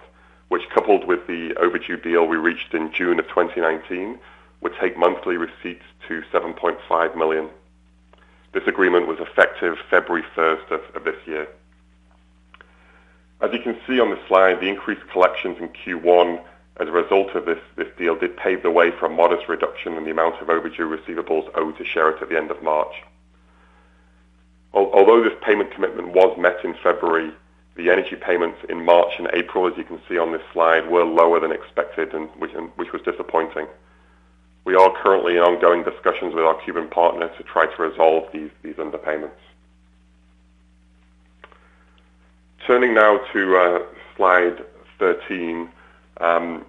which 0.48 0.68
coupled 0.70 1.06
with 1.06 1.26
the 1.26 1.54
overdue 1.56 1.96
deal 1.96 2.26
we 2.26 2.36
reached 2.36 2.74
in 2.74 2.92
June 2.92 3.18
of 3.18 3.26
2019, 3.28 4.18
would 4.60 4.74
take 4.80 4.96
monthly 4.96 5.36
receipts 5.36 5.84
to 6.08 6.22
7.5 6.32 7.16
million. 7.16 7.48
This 8.52 8.66
agreement 8.66 9.06
was 9.06 9.18
effective 9.20 9.76
February 9.90 10.24
1st 10.34 10.70
of, 10.96 11.04
this 11.04 11.26
year. 11.26 11.48
As 13.40 13.52
you 13.52 13.60
can 13.60 13.78
see 13.86 14.00
on 14.00 14.10
the 14.10 14.18
slide, 14.26 14.60
the 14.60 14.68
increased 14.68 15.06
collections 15.12 15.58
in 15.60 15.68
Q1 15.68 16.42
as 16.80 16.88
a 16.88 16.92
result 16.92 17.34
of 17.34 17.44
this, 17.44 17.58
this 17.76 17.88
deal 17.96 18.16
did 18.16 18.36
pave 18.36 18.62
the 18.62 18.70
way 18.70 18.90
for 18.90 19.06
a 19.06 19.10
modest 19.10 19.48
reduction 19.48 19.94
in 19.94 20.04
the 20.04 20.10
amount 20.10 20.40
of 20.40 20.48
overdue 20.48 20.88
receivables 20.88 21.50
owed 21.54 21.76
to 21.76 21.84
Sherritt 21.84 22.22
at 22.22 22.28
the 22.28 22.36
end 22.36 22.50
of 22.50 22.62
March. 22.62 23.02
Although 24.72 25.24
this 25.24 25.36
payment 25.42 25.72
commitment 25.72 26.08
was 26.08 26.36
met 26.38 26.64
in 26.64 26.74
February, 26.82 27.32
the 27.78 27.90
energy 27.90 28.16
payments 28.16 28.58
in 28.68 28.84
March 28.84 29.12
and 29.18 29.28
April, 29.32 29.66
as 29.68 29.72
you 29.78 29.84
can 29.84 30.00
see 30.08 30.18
on 30.18 30.32
this 30.32 30.42
slide, 30.52 30.90
were 30.90 31.04
lower 31.04 31.38
than 31.38 31.52
expected, 31.52 32.12
and 32.12 32.28
which, 32.36 32.50
and 32.52 32.70
which 32.74 32.92
was 32.92 33.00
disappointing. 33.02 33.66
We 34.64 34.74
are 34.74 34.92
currently 35.00 35.36
in 35.36 35.42
ongoing 35.42 35.84
discussions 35.84 36.34
with 36.34 36.44
our 36.44 36.60
Cuban 36.64 36.88
partner 36.88 37.30
to 37.38 37.42
try 37.44 37.66
to 37.66 37.82
resolve 37.82 38.24
these, 38.32 38.50
these 38.62 38.74
underpayments. 38.74 39.38
Turning 42.66 42.94
now 42.94 43.20
to 43.32 43.56
uh, 43.56 43.78
slide 44.16 44.58
13, 44.98 45.70
um, 46.20 46.66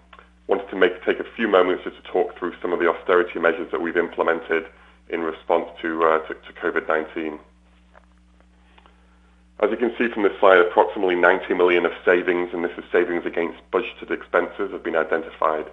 wanted 0.48 0.70
to 0.70 0.75
make, 0.75 1.04
take 1.04 1.20
a 1.20 1.25
few 1.36 1.48
moments 1.48 1.84
just 1.84 1.98
to 1.98 2.04
talk 2.04 2.38
through 2.38 2.54
some 2.62 2.72
of 2.72 2.80
the 2.80 2.88
austerity 2.88 3.39
measures 3.39 3.70
that 3.72 3.82
we've 3.82 3.98
implemented 3.98 4.66
in 5.10 5.22
response 5.22 5.66
to, 5.82 6.04
uh, 6.04 6.20
to, 6.28 6.36
to 6.36 6.54
COVID-19. 6.62 7.39
As 9.62 9.70
you 9.72 9.78
can 9.78 9.94
see 9.98 10.08
from 10.08 10.24
this 10.24 10.38
slide, 10.39 10.60
approximately 10.60 11.16
90 11.16 11.54
million 11.54 11.86
of 11.86 11.92
savings, 12.06 12.51
and 12.54 12.63
this 12.63 12.72
is 12.78 12.86
savings 12.94 13.25
against 13.25 13.60
budgeted 13.72 14.10
expenses, 14.10 14.72
have 14.72 14.84
been 14.84 14.96
identified. 14.96 15.66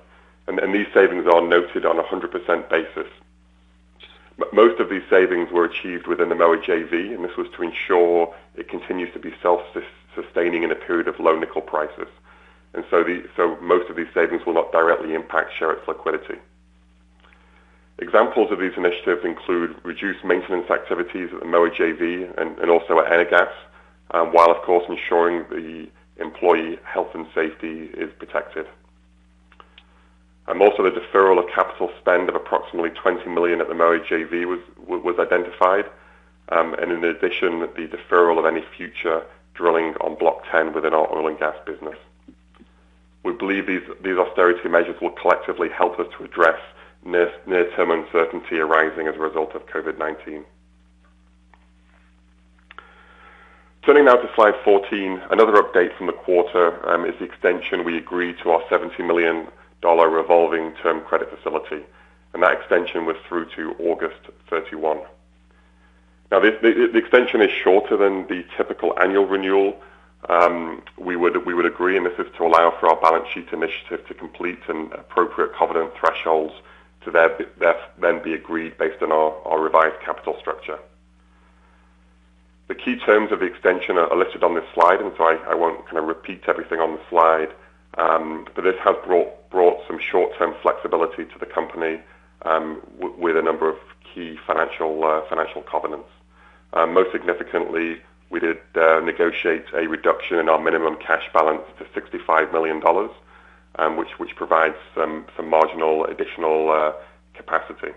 And, 0.49 0.59
and 0.59 0.75
these 0.75 0.89
savings 0.93 1.27
are 1.33 1.41
noted 1.41 1.87
on 1.87 1.99
a 1.99 2.03
100% 2.03 2.69
basis. 2.69 3.07
Most 4.53 4.81
of 4.81 4.91
these 4.91 5.05
savings 5.09 5.51
were 5.53 5.65
achieved 5.65 6.09
within 6.09 6.29
the 6.29 6.35
Moa 6.35 6.59
JV, 6.59 7.15
and 7.15 7.25
this 7.25 7.37
was 7.37 7.47
to 7.57 7.63
ensure 7.63 8.35
it 8.57 8.69
continues 8.69 9.13
to 9.13 9.21
be 9.21 9.33
self-sustaining 9.41 10.65
in 10.65 10.73
a 10.73 10.75
period 10.75 11.07
of 11.07 11.21
low 11.21 11.39
nickel 11.39 11.63
prices. 11.63 12.09
And 12.75 12.85
so, 12.91 13.05
the, 13.05 13.25
so 13.37 13.57
most 13.63 13.89
of 13.89 13.97
these 13.97 14.13
savings 14.13 14.45
will 14.45 14.53
not 14.53 14.73
directly 14.73 15.15
impact 15.15 15.53
Sherritt's 15.57 15.87
liquidity. 15.87 16.39
Examples 17.99 18.51
of 18.51 18.59
these 18.59 18.77
initiatives 18.77 19.25
include 19.25 19.77
reduced 19.85 20.23
maintenance 20.25 20.69
activities 20.71 21.31
at 21.33 21.41
the 21.41 21.47
Moa 21.47 21.71
JV 21.71 22.29
and, 22.37 22.59
and 22.59 22.71
also 22.71 22.99
at 22.99 23.11
Energas, 23.11 23.53
um, 24.13 24.33
while 24.33 24.51
of 24.51 24.63
course 24.63 24.85
ensuring 24.89 25.45
the 25.51 25.89
employee 26.19 26.79
health 26.85 27.15
and 27.15 27.27
safety 27.35 27.91
is 27.95 28.11
protected. 28.19 28.67
Um, 30.49 30.63
also, 30.63 30.83
the 30.83 30.91
deferral 30.91 31.39
of 31.43 31.51
capital 31.53 31.91
spend 32.01 32.29
of 32.29 32.37
approximately 32.37 32.91
20 32.91 33.29
million 33.31 33.61
at 33.61 33.69
the 33.69 33.75
Moa 33.75 33.99
JV 33.99 34.47
was 34.47 34.61
was 34.87 35.19
identified, 35.19 35.87
um, 36.51 36.75
and 36.75 36.93
in 36.93 37.03
addition, 37.03 37.61
the 37.61 37.89
deferral 37.89 38.39
of 38.39 38.47
any 38.47 38.65
future 38.77 39.25
drilling 39.55 39.95
on 40.01 40.15
Block 40.15 40.45
10 40.51 40.73
within 40.73 40.95
our 40.95 41.11
oil 41.13 41.27
and 41.27 41.39
gas 41.39 41.57
business. 41.67 41.97
We 43.25 43.33
believe 43.33 43.67
these 43.67 43.83
these 44.03 44.17
austerity 44.17 44.69
measures 44.69 45.01
will 45.01 45.11
collectively 45.11 45.69
help 45.69 45.99
us 45.99 46.07
to 46.17 46.25
address 46.25 46.61
near, 47.05 47.33
near-term 47.47 47.91
uncertainty 47.91 48.59
arising 48.61 49.09
as 49.09 49.17
a 49.17 49.19
result 49.19 49.55
of 49.55 49.67
COVID-19. 49.67 50.45
Turning 53.87 54.07
now 54.07 54.17
to 54.17 54.29
slide 54.35 54.55
14, 54.65 55.23
another 55.31 55.53
update 55.63 55.97
from 55.97 56.09
the 56.09 56.13
quarter 56.13 56.91
um, 56.91 57.05
is 57.05 57.15
the 57.21 57.25
extension 57.25 57.85
we 57.85 57.97
agreed 57.97 58.37
to 58.43 58.51
our 58.51 58.61
$70 58.63 58.99
million 59.07 59.47
revolving 59.81 60.75
term 60.83 61.03
credit 61.03 61.31
facility, 61.31 61.87
and 62.35 62.43
that 62.43 62.51
extension 62.51 63.07
was 63.07 63.15
through 63.29 63.49
to 63.55 63.77
August 63.79 64.19
31. 64.51 65.03
Now, 66.33 66.41
the, 66.41 66.97
extension 66.97 67.41
is 67.41 67.51
shorter 67.63 67.97
than 67.97 68.27
the 68.27 68.45
typical 68.57 68.93
annual 68.99 69.25
renewal. 69.25 69.81
Um, 70.29 70.83
we 70.99 71.15
would 71.15 71.47
we 71.47 71.55
would 71.55 71.67
agree, 71.67 71.97
and 71.97 72.05
this 72.05 72.19
is 72.19 72.27
to 72.39 72.45
allow 72.45 72.77
for 72.81 72.89
our 72.89 73.01
balance 73.01 73.29
sheet 73.33 73.51
initiative 73.53 74.05
to 74.09 74.15
complete 74.15 74.59
and 74.67 74.93
appropriate 74.95 75.55
covenant 75.55 75.93
thresholds 75.97 76.55
to 77.05 77.13
then 78.01 78.23
be 78.25 78.35
agreed 78.35 78.77
based 78.79 79.01
on 79.01 79.13
our 79.13 79.61
revised 79.61 80.01
capital 80.05 80.37
structure. 80.41 80.81
The 82.69 82.75
key 82.75 82.97
terms 82.97 83.31
of 83.31 83.39
the 83.41 83.47
extension 83.47 83.97
are, 83.97 84.15
listed 84.17 84.43
on 84.43 84.55
this 84.55 84.65
slide, 84.75 85.01
and 85.01 85.13
so 85.17 85.25
I, 85.25 85.37
I 85.51 85.55
won't 85.55 85.85
kind 85.87 85.99
of 85.99 86.07
repeat 86.07 86.43
everything 86.49 86.81
on 86.81 86.93
the 86.93 87.01
slide. 87.09 87.49
Um, 87.97 88.47
but 88.55 88.65
this 88.65 88.77
has 88.85 88.97
brought 89.05 89.49
brought 89.51 89.87
some 89.87 89.99
short-term 89.99 90.55
flexibility 90.61 91.25
to 91.25 91.39
the 91.39 91.47
company 91.47 92.01
um, 92.43 92.83
w- 93.01 93.15
with 93.17 93.37
a 93.37 93.43
number 93.43 93.69
of 93.69 93.77
key 94.03 94.37
financial 94.47 95.05
uh, 95.05 95.23
financial 95.29 95.63
covenants. 95.63 96.09
Um, 96.73 96.93
most 96.93 97.13
significantly, 97.13 98.03
we 98.31 98.41
did 98.41 98.59
uh, 98.75 99.01
negotiate 99.01 99.65
a 99.73 99.87
reduction 99.87 100.39
in 100.39 100.49
our 100.49 100.61
minimum 100.61 100.97
cash 100.97 101.31
balance 101.33 101.63
to 101.79 101.85
$65 101.99 102.53
million, 102.53 102.83
um, 103.77 103.97
which 103.97 104.19
which 104.19 104.35
provides 104.35 104.77
some 104.95 105.25
some 105.37 105.49
marginal 105.49 106.05
additional 106.05 106.71
uh, 106.71 106.93
capacity. 107.35 107.93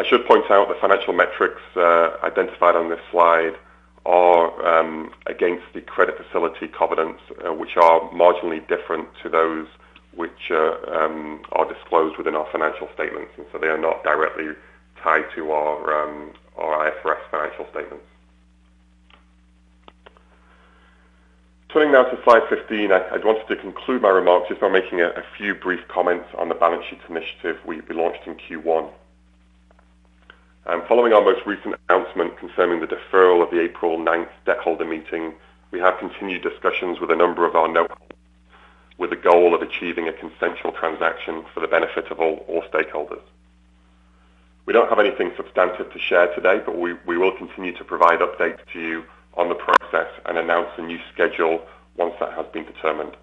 I 0.00 0.02
should 0.08 0.24
point 0.24 0.50
out 0.50 0.66
the 0.68 0.76
financial 0.80 1.12
metrics 1.12 1.60
uh, 1.76 2.16
identified 2.22 2.74
on 2.74 2.88
this 2.88 3.00
slide 3.10 3.52
are 4.06 4.48
um, 4.66 5.12
against 5.26 5.64
the 5.74 5.82
credit 5.82 6.16
facility 6.16 6.68
covenants, 6.68 7.20
uh, 7.44 7.52
which 7.52 7.76
are 7.76 8.00
marginally 8.08 8.66
different 8.66 9.08
to 9.22 9.28
those 9.28 9.66
which 10.16 10.50
uh, 10.50 10.72
um, 10.88 11.42
are 11.52 11.70
disclosed 11.70 12.16
within 12.16 12.34
our 12.34 12.48
financial 12.50 12.88
statements, 12.94 13.30
and 13.36 13.44
so 13.52 13.58
they 13.58 13.66
are 13.66 13.76
not 13.76 14.02
directly 14.02 14.46
tied 15.02 15.26
to 15.34 15.52
our 15.52 16.02
um, 16.02 16.32
our 16.56 16.90
IFRS 16.90 17.20
financial 17.30 17.66
statements. 17.70 18.06
Turning 21.68 21.92
now 21.92 22.04
to 22.04 22.18
slide 22.24 22.42
15, 22.48 22.90
I, 22.90 23.00
I 23.00 23.18
wanted 23.18 23.46
to 23.48 23.56
conclude 23.56 24.00
my 24.00 24.08
remarks 24.08 24.48
just 24.48 24.62
by 24.62 24.70
making 24.70 25.02
a, 25.02 25.08
a 25.08 25.22
few 25.36 25.54
brief 25.54 25.86
comments 25.88 26.26
on 26.38 26.48
the 26.48 26.54
balance 26.54 26.86
sheet 26.88 27.00
initiative 27.06 27.58
we, 27.66 27.82
we 27.82 27.94
launched 27.94 28.26
in 28.26 28.36
Q1. 28.36 28.90
Um, 30.70 30.84
following 30.86 31.12
our 31.12 31.20
most 31.20 31.44
recent 31.46 31.74
announcement 31.88 32.38
concerning 32.38 32.78
the 32.78 32.86
deferral 32.86 33.42
of 33.42 33.50
the 33.50 33.60
April 33.60 33.98
9th 33.98 34.28
debt 34.46 34.58
holder 34.58 34.84
meeting, 34.84 35.34
we 35.72 35.80
have 35.80 35.98
continued 35.98 36.44
discussions 36.44 37.00
with 37.00 37.10
a 37.10 37.16
number 37.16 37.44
of 37.44 37.56
our 37.56 37.66
note 37.66 37.90
with 38.96 39.10
the 39.10 39.16
goal 39.16 39.52
of 39.52 39.62
achieving 39.62 40.06
a 40.06 40.12
consensual 40.12 40.70
transaction 40.70 41.44
for 41.52 41.58
the 41.58 41.66
benefit 41.66 42.12
of 42.12 42.20
all, 42.20 42.44
all 42.46 42.62
stakeholders. 42.72 43.22
We 44.64 44.72
don't 44.72 44.88
have 44.88 45.00
anything 45.00 45.32
substantive 45.36 45.92
to 45.92 45.98
share 45.98 46.32
today, 46.36 46.62
but 46.64 46.78
we, 46.78 46.94
we 47.04 47.18
will 47.18 47.36
continue 47.36 47.76
to 47.76 47.82
provide 47.82 48.20
updates 48.20 48.60
to 48.72 48.80
you 48.80 49.02
on 49.34 49.48
the 49.48 49.56
process 49.56 50.06
and 50.26 50.38
announce 50.38 50.70
a 50.78 50.82
new 50.82 51.00
schedule 51.12 51.62
once 51.96 52.14
that 52.20 52.32
has 52.34 52.46
been 52.52 52.64
determined. 52.64 53.16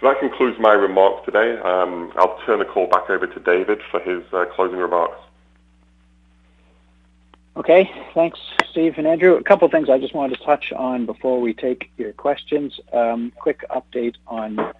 So 0.00 0.08
that 0.08 0.20
concludes 0.20 0.58
my 0.58 0.72
remarks 0.72 1.24
today. 1.24 1.58
Um, 1.58 2.12
I'll 2.16 2.38
turn 2.44 2.58
the 2.58 2.64
call 2.66 2.86
back 2.86 3.08
over 3.08 3.26
to 3.26 3.40
David 3.40 3.80
for 3.90 4.00
his 4.00 4.22
uh, 4.32 4.44
closing 4.54 4.78
remarks. 4.78 5.18
Okay, 7.56 7.90
thanks, 8.12 8.38
Steve 8.70 8.98
and 8.98 9.06
Andrew. 9.06 9.36
A 9.36 9.42
couple 9.42 9.64
of 9.64 9.72
things 9.72 9.88
I 9.88 9.98
just 9.98 10.14
wanted 10.14 10.36
to 10.36 10.44
touch 10.44 10.72
on 10.72 11.06
before 11.06 11.40
we 11.40 11.54
take 11.54 11.90
your 11.96 12.12
questions. 12.12 12.78
Um, 12.92 13.32
quick 13.38 13.64
update 13.70 14.16
on 14.26 14.74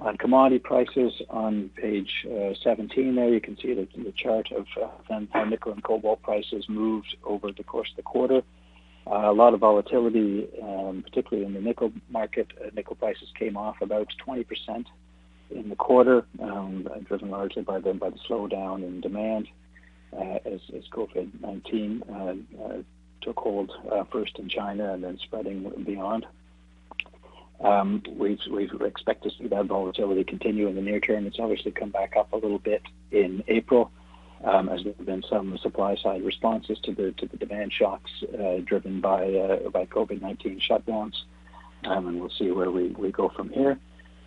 on 0.00 0.16
commodity 0.16 0.58
prices 0.60 1.20
on 1.28 1.70
page 1.70 2.24
uh, 2.26 2.54
17 2.62 3.14
there, 3.14 3.28
you 3.28 3.40
can 3.40 3.56
see 3.58 3.74
the, 3.74 3.88
the 3.96 4.12
chart 4.12 4.50
of 4.52 4.66
uh, 4.80 5.20
how 5.32 5.44
nickel 5.44 5.72
and 5.72 5.82
cobalt 5.82 6.22
prices 6.22 6.68
moved 6.68 7.16
over 7.24 7.50
the 7.52 7.64
course 7.64 7.90
of 7.90 7.96
the 7.96 8.02
quarter. 8.02 8.42
Uh, 9.10 9.30
a 9.30 9.32
lot 9.32 9.54
of 9.54 9.60
volatility, 9.60 10.48
um, 10.62 11.02
particularly 11.02 11.46
in 11.46 11.54
the 11.54 11.60
nickel 11.60 11.90
market. 12.10 12.46
Uh, 12.60 12.68
nickel 12.74 12.94
prices 12.94 13.28
came 13.38 13.56
off 13.56 13.76
about 13.80 14.08
20% 14.26 14.84
in 15.50 15.68
the 15.70 15.76
quarter, 15.76 16.26
um, 16.42 16.86
driven 17.04 17.30
largely 17.30 17.62
by 17.62 17.78
the, 17.78 17.94
by 17.94 18.10
the 18.10 18.18
slowdown 18.28 18.86
in 18.86 19.00
demand 19.00 19.48
uh, 20.12 20.38
as, 20.44 20.60
as 20.76 20.82
COVID-19 20.92 22.02
uh, 22.60 22.82
took 23.22 23.38
hold 23.38 23.72
first 24.12 24.38
in 24.38 24.48
China 24.48 24.92
and 24.92 25.02
then 25.02 25.18
spreading 25.24 25.70
beyond. 25.86 26.26
Um, 27.60 28.02
we 28.16 28.38
we 28.52 28.70
expect 28.86 29.24
to 29.24 29.30
see 29.30 29.48
that 29.48 29.66
volatility 29.66 30.22
continue 30.22 30.68
in 30.68 30.76
the 30.76 30.82
near 30.82 31.00
term. 31.00 31.26
It's 31.26 31.40
obviously 31.40 31.72
come 31.72 31.90
back 31.90 32.14
up 32.16 32.32
a 32.32 32.36
little 32.36 32.60
bit 32.60 32.82
in 33.10 33.42
April, 33.48 33.90
um, 34.44 34.68
as 34.68 34.82
there 34.84 34.92
have 34.96 35.06
been 35.06 35.22
some 35.28 35.58
supply 35.62 35.96
side 35.96 36.24
responses 36.24 36.78
to 36.84 36.94
the 36.94 37.12
to 37.18 37.26
the 37.26 37.36
demand 37.36 37.72
shocks 37.72 38.10
uh, 38.34 38.58
driven 38.64 39.00
by 39.00 39.24
uh, 39.34 39.68
by 39.70 39.86
COVID-19 39.86 40.60
shutdowns, 40.68 41.14
um, 41.84 42.06
and 42.06 42.20
we'll 42.20 42.30
see 42.38 42.50
where 42.50 42.70
we, 42.70 42.88
we 42.90 43.10
go 43.10 43.28
from 43.34 43.50
here. 43.50 43.78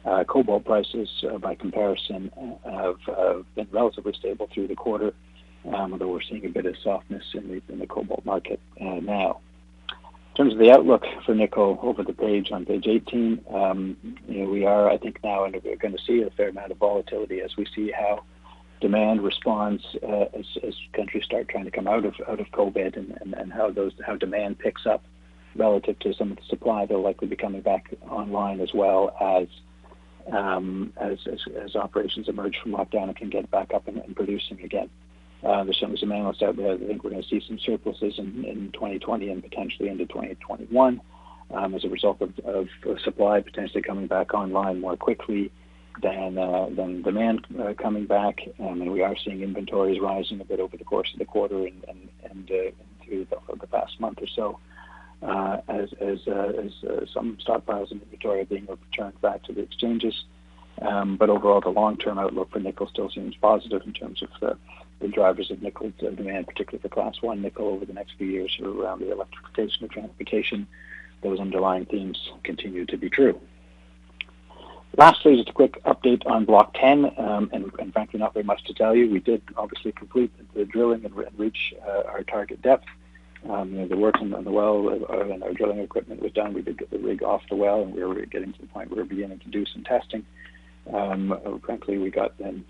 Uh, 0.04 0.24
cobalt 0.24 0.66
prices, 0.66 1.10
uh, 1.32 1.38
by 1.38 1.54
comparison, 1.54 2.32
uh, 2.66 2.94
have 3.06 3.46
been 3.56 3.68
relatively 3.72 4.14
stable 4.18 4.50
through 4.52 4.68
the 4.68 4.76
quarter, 4.76 5.14
um, 5.76 5.94
although 5.94 6.08
we're 6.08 6.22
seeing 6.28 6.44
a 6.46 6.50
bit 6.50 6.66
of 6.66 6.76
softness 6.84 7.24
in 7.34 7.48
the 7.48 7.62
in 7.72 7.80
the 7.80 7.88
cobalt 7.88 8.26
market 8.26 8.60
uh, 8.82 9.00
now. 9.02 9.40
In 10.32 10.46
terms 10.46 10.54
of 10.54 10.60
the 10.60 10.72
outlook 10.72 11.04
for 11.26 11.36
nickel 11.36 11.78
over 11.84 12.04
the 12.04 12.14
page 12.14 12.52
on 12.52 12.66
page 12.66 12.88
18, 12.88 13.44
um, 13.54 13.98
you 14.30 14.44
know, 14.44 14.50
we 14.50 14.66
are, 14.66 14.90
I 14.90 14.98
think, 14.98 15.20
now 15.26 15.44
and 15.44 15.54
we're 15.62 15.76
going 15.76 15.96
to 15.96 16.04
see 16.08 16.22
a 16.22 16.30
fair 16.32 16.50
amount 16.50 16.72
of 16.72 16.78
volatility 16.78 17.42
as 17.42 17.52
we 17.58 17.68
see 17.76 17.92
how 17.92 18.24
demand 18.82 19.22
responds 19.22 19.84
uh, 20.04 20.26
as, 20.38 20.46
as, 20.64 20.74
countries 20.94 21.24
start 21.24 21.48
trying 21.48 21.66
to 21.66 21.72
come 21.72 21.88
out 21.88 22.04
of 22.04 22.16
out 22.28 22.40
of 22.40 22.48
COVID 22.52 22.98
and, 22.98 23.18
and, 23.22 23.34
and, 23.34 23.54
how 23.54 23.70
those 23.70 23.94
how 24.06 24.16
demand 24.16 24.60
picks 24.60 24.86
up 24.86 25.04
relative 25.56 25.98
to 26.00 26.14
some 26.14 26.32
of 26.32 26.38
the 26.38 26.44
supply 26.50 26.86
that'll 26.86 27.04
likely 27.04 27.28
be 27.28 27.36
coming 27.36 27.62
back 27.62 27.94
online 28.10 28.60
as 28.60 28.74
well 28.74 29.16
as 29.22 29.48
um, 30.34 30.94
as, 30.98 31.20
as, 31.32 31.40
as, 31.64 31.76
operations 31.76 32.28
emerge 32.28 32.58
from 32.62 32.74
lockdown 32.74 33.04
and 33.04 33.16
can 33.16 33.30
get 33.30 33.50
back 33.50 33.74
up 33.74 33.88
and, 33.88 33.98
and 33.98 34.16
producing 34.16 34.62
again. 34.62 34.90
Uh, 35.44 35.64
there's 35.64 35.80
some, 35.80 35.98
some 35.98 36.12
analysts 36.12 36.44
out 36.44 36.56
there 36.56 36.78
that 36.78 36.88
think 36.88 37.04
we're 37.04 37.10
going 37.10 37.24
to 37.24 37.28
see 37.28 37.42
some 37.48 37.58
surpluses 37.58 38.20
in, 38.20 38.46
in 38.46 38.72
2020 38.74 39.30
and 39.30 39.42
potentially 39.42 39.90
into 39.90 40.06
2021 40.06 41.02
um, 41.54 41.74
as 41.74 41.84
a 41.84 41.90
result 41.90 42.22
of, 42.22 42.38
of, 42.46 42.68
supply 43.04 43.42
potentially 43.42 43.82
coming 43.82 44.06
back 44.06 44.34
online 44.36 44.80
more 44.80 44.96
quickly 44.96 45.52
than 46.02 46.38
uh, 46.38 46.68
than 46.76 47.02
demand 47.02 47.46
uh, 47.60 47.74
coming 47.74 48.06
back. 48.06 48.40
Um, 48.60 48.82
and 48.82 48.92
we 48.92 49.02
are 49.02 49.16
seeing 49.24 49.42
inventories 49.42 50.00
rising 50.00 50.42
a 50.42 50.46
bit 50.46 50.60
over 50.60 50.78
the 50.78 50.84
course 50.84 51.10
of 51.14 51.20
the 51.20 51.26
quarter 51.26 51.66
and 51.66 51.84
and, 51.88 52.10
and 52.30 52.52
uh, 52.52 52.72
through 53.04 53.28
the, 53.30 53.38
the, 53.60 53.68
past 53.68 54.00
month 54.00 54.20
or 54.22 54.28
so. 54.28 54.60
Uh, 55.22 55.62
as 55.68 55.90
as, 56.00 56.20
uh, 56.28 56.52
as 56.58 56.72
uh, 56.90 57.06
some 57.14 57.38
stockpiles 57.46 57.92
and 57.92 58.02
inventory 58.02 58.42
are 58.42 58.46
being 58.46 58.66
returned 58.68 59.20
back 59.22 59.44
to 59.44 59.54
the 59.54 59.62
exchanges, 59.62 60.24
um, 60.82 61.16
but 61.16 61.30
overall 61.30 61.62
the 61.62 61.70
long-term 61.70 62.18
outlook 62.18 62.50
for 62.52 62.60
nickel 62.60 62.88
still 62.88 63.10
seems 63.10 63.36
positive 63.36 63.84
in 63.86 63.94
terms 63.94 64.24
of 64.24 64.30
the 64.40 64.58
the 65.00 65.08
drivers 65.08 65.52
of 65.52 65.62
nickel 65.62 65.92
demand, 66.00 66.48
particularly 66.48 66.82
for 66.82 66.90
Class 66.90 67.22
1 67.22 67.42
nickel 67.42 67.68
over 67.68 67.86
the 67.86 67.94
next 67.94 68.14
few 68.18 68.28
years 68.28 68.56
around 68.64 69.02
the 69.02 69.12
electrification 69.12 69.84
of 69.84 69.90
transportation. 69.90 70.68
Those 71.24 71.40
underlying 71.40 71.86
themes 71.86 72.32
continue 72.44 72.86
to 72.86 72.98
be 72.98 73.10
true. 73.10 73.40
Lastly, 74.98 75.38
just 75.38 75.50
a 75.50 75.54
quick 75.54 75.82
update 75.86 76.26
on 76.26 76.44
Block 76.44 76.74
10, 76.74 77.14
um, 77.18 77.50
and, 77.54 77.72
and, 77.80 77.94
frankly, 77.94 78.20
not 78.20 78.34
very 78.34 78.44
much 78.44 78.64
to 78.66 78.74
tell 78.74 78.94
you. 78.94 79.10
We 79.10 79.20
did 79.20 79.42
obviously 79.56 79.94
complete 79.94 80.32
the 80.54 80.66
drilling 80.66 81.06
and, 81.06 81.16
reach 81.40 81.74
uh, 81.88 82.04
our 82.08 82.24
target 82.24 82.62
depth. 82.62 82.86
Um, 83.50 83.72
you 83.72 83.80
know, 83.80 83.88
the 83.88 83.98
work 83.98 84.16
on, 84.20 84.30
the 84.32 84.52
well 84.52 84.90
uh, 84.90 85.34
and 85.34 85.44
our 85.44 85.54
drilling 85.54 85.80
equipment 85.80 86.22
was 86.22 86.34
done. 86.34 86.54
We 86.54 86.62
did 86.62 86.78
get 86.78 86.92
the 86.92 87.00
rig 87.00 87.24
off 87.24 87.42
the 87.50 87.56
well, 87.56 87.82
and 87.82 87.96
we 87.96 88.04
were 88.04 88.26
getting 88.26 88.52
to 88.54 88.62
the 88.62 88.68
point 88.68 88.90
where 88.90 88.98
we 88.98 89.04
were 89.04 89.10
beginning 89.10 89.40
to 89.40 89.48
do 89.48 89.66
some 89.66 89.84
testing. 89.84 90.26
Um, 90.94 91.60
frankly, 91.64 91.98
we 91.98 92.12
got 92.12 92.38
then 92.38 92.66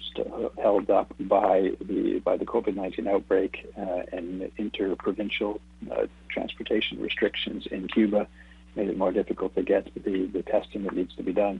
held 0.62 0.90
up 0.90 1.14
by 1.20 1.72
the 1.82 2.20
by 2.20 2.38
the 2.38 2.46
COVID-19 2.46 3.08
outbreak 3.08 3.66
uh, 3.78 4.04
and 4.14 4.52
interprovincial 4.58 5.60
uh, 5.92 6.06
transportation 6.30 7.02
restrictions 7.02 7.68
in 7.68 7.88
Cuba 7.88 8.28
made 8.76 8.90
it 8.90 8.98
more 8.98 9.12
difficult 9.12 9.54
to 9.56 9.64
get 9.64 9.94
the, 9.96 10.28
the 10.28 10.44
testing 10.44 10.84
that 10.84 10.94
needs 10.94 11.14
to 11.16 11.24
be 11.24 11.34
done 11.34 11.60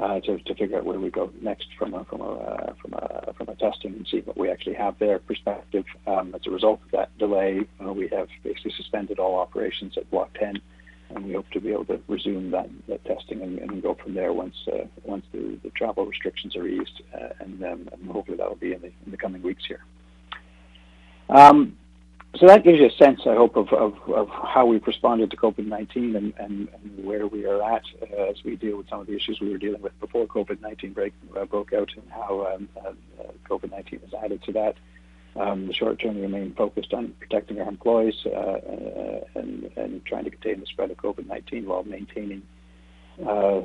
uh, 0.00 0.20
to, 0.20 0.38
to 0.38 0.54
figure 0.54 0.78
out 0.78 0.84
where 0.84 0.98
we 0.98 1.10
go 1.10 1.30
next 1.40 1.66
from 1.78 1.94
a, 1.94 2.04
from 2.04 2.20
a, 2.20 2.30
uh, 2.30 2.74
from 2.80 2.94
a, 2.94 3.32
from 3.34 3.48
a 3.48 3.54
testing 3.56 3.94
and 3.94 4.06
see 4.10 4.20
what 4.20 4.36
we 4.36 4.50
actually 4.50 4.74
have 4.74 4.98
there 4.98 5.18
perspective. 5.18 5.84
Um, 6.06 6.34
as 6.34 6.40
a 6.46 6.50
result 6.50 6.80
of 6.84 6.90
that 6.92 7.16
delay, 7.18 7.60
uh, 7.84 7.92
we 7.92 8.08
have 8.08 8.28
basically 8.42 8.72
suspended 8.76 9.18
all 9.18 9.38
operations 9.38 9.96
at 9.96 10.10
Block 10.10 10.32
10, 10.38 10.60
and 11.10 11.24
we 11.26 11.34
hope 11.34 11.50
to 11.50 11.60
be 11.60 11.72
able 11.72 11.84
to 11.86 12.00
resume 12.08 12.50
that, 12.52 12.70
that 12.88 13.04
testing 13.04 13.42
and, 13.42 13.58
and 13.58 13.82
go 13.82 13.94
from 13.94 14.14
there 14.14 14.32
once 14.32 14.56
uh, 14.72 14.86
once 15.04 15.26
the, 15.32 15.58
the 15.62 15.70
travel 15.70 16.06
restrictions 16.06 16.56
are 16.56 16.66
eased, 16.66 17.02
uh, 17.14 17.28
and, 17.40 17.62
um, 17.64 17.88
and 17.92 18.10
hopefully 18.10 18.38
that 18.38 18.48
will 18.48 18.56
be 18.56 18.72
in 18.72 18.80
the, 18.80 18.92
in 19.04 19.10
the 19.10 19.16
coming 19.16 19.42
weeks 19.42 19.64
here. 19.66 19.84
Um, 21.28 21.76
so 22.36 22.46
that 22.46 22.64
gives 22.64 22.78
you 22.78 22.86
a 22.86 22.90
sense, 22.92 23.20
I 23.26 23.34
hope, 23.34 23.56
of, 23.56 23.68
of, 23.74 23.94
of 24.08 24.28
how 24.28 24.64
we've 24.64 24.86
responded 24.86 25.30
to 25.32 25.36
COVID-19 25.36 26.16
and, 26.16 26.32
and, 26.38 26.68
and, 26.68 27.04
where 27.04 27.26
we 27.26 27.44
are 27.44 27.62
at 27.62 27.82
uh, 28.00 28.22
as 28.30 28.36
we 28.42 28.56
deal 28.56 28.78
with 28.78 28.88
some 28.88 29.00
of 29.00 29.06
the 29.06 29.14
issues 29.14 29.38
we 29.38 29.50
were 29.50 29.58
dealing 29.58 29.82
with 29.82 29.98
before 30.00 30.26
COVID-19 30.26 30.94
break, 30.94 31.12
uh, 31.38 31.44
broke 31.44 31.74
out 31.74 31.90
and 31.94 32.10
how 32.10 32.54
um, 32.54 32.68
uh, 32.80 32.92
COVID-19 33.50 34.00
has 34.00 34.14
added 34.24 34.42
to 34.44 34.52
that. 34.52 34.76
Um, 35.36 35.66
the 35.66 35.74
short 35.74 36.00
term, 36.00 36.14
we 36.14 36.22
remain 36.22 36.54
focused 36.54 36.94
on 36.94 37.14
protecting 37.18 37.60
our 37.60 37.68
employees 37.68 38.14
uh, 38.24 38.30
uh, 38.30 39.20
and, 39.34 39.70
and, 39.76 40.04
trying 40.06 40.24
to 40.24 40.30
contain 40.30 40.60
the 40.60 40.66
spread 40.66 40.90
of 40.90 40.96
COVID-19 40.98 41.66
while 41.66 41.84
maintaining 41.84 42.42
uh, 43.26 43.60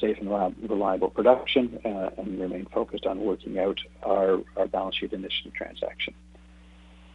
safe 0.00 0.18
and 0.20 0.30
reliable 0.68 1.10
production 1.10 1.78
and 1.84 2.40
remain 2.40 2.66
focused 2.72 3.06
on 3.06 3.20
working 3.20 3.58
out 3.58 3.78
our, 4.02 4.40
our 4.56 4.66
balance 4.66 4.96
sheet 4.96 5.12
initiative 5.12 5.52
transaction. 5.54 6.14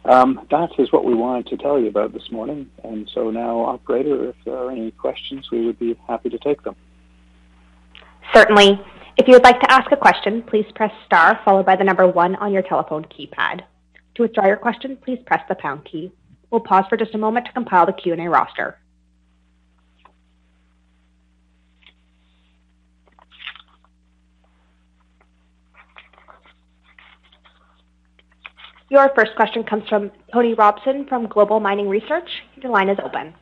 Um, 0.04 0.46
that 0.50 0.70
is 0.78 0.90
what 0.90 1.04
we 1.04 1.14
wanted 1.14 1.46
to 1.48 1.56
tell 1.56 1.78
you 1.78 1.86
about 1.86 2.12
this 2.12 2.30
morning. 2.30 2.68
And 2.82 3.08
so 3.14 3.30
now, 3.30 3.60
operator, 3.60 4.30
if 4.30 4.36
there 4.44 4.56
are 4.56 4.70
any 4.70 4.90
questions, 4.90 5.50
we 5.50 5.64
would 5.64 5.78
be 5.78 5.96
happy 6.08 6.28
to 6.28 6.38
take 6.38 6.62
them. 6.62 6.74
Certainly. 8.34 8.80
If 9.18 9.28
you 9.28 9.34
would 9.34 9.44
like 9.44 9.60
to 9.60 9.70
ask 9.70 9.92
a 9.92 9.96
question, 9.96 10.42
please 10.42 10.64
press 10.74 10.92
star 11.04 11.38
followed 11.44 11.66
by 11.66 11.76
the 11.76 11.84
number 11.84 12.06
one 12.06 12.34
on 12.36 12.52
your 12.52 12.62
telephone 12.62 13.04
keypad. 13.04 13.60
To 14.14 14.22
withdraw 14.22 14.46
your 14.46 14.56
question, 14.56 14.96
please 14.96 15.18
press 15.26 15.42
the 15.48 15.54
pound 15.54 15.84
key. 15.84 16.10
We'll 16.50 16.62
pause 16.62 16.84
for 16.88 16.96
just 16.96 17.14
a 17.14 17.18
moment 17.18 17.46
to 17.46 17.52
compile 17.52 17.86
the 17.86 17.92
Q&A 17.92 18.28
roster. 18.28 18.78
Your 28.92 29.08
first 29.14 29.34
question 29.36 29.64
comes 29.64 29.88
from 29.88 30.10
Tony 30.34 30.52
Robson 30.52 31.06
from 31.06 31.26
Global 31.26 31.60
Mining 31.60 31.88
Research. 31.88 32.28
Your 32.56 32.72
line 32.72 32.90
is 32.90 32.98
open. 33.02 33.32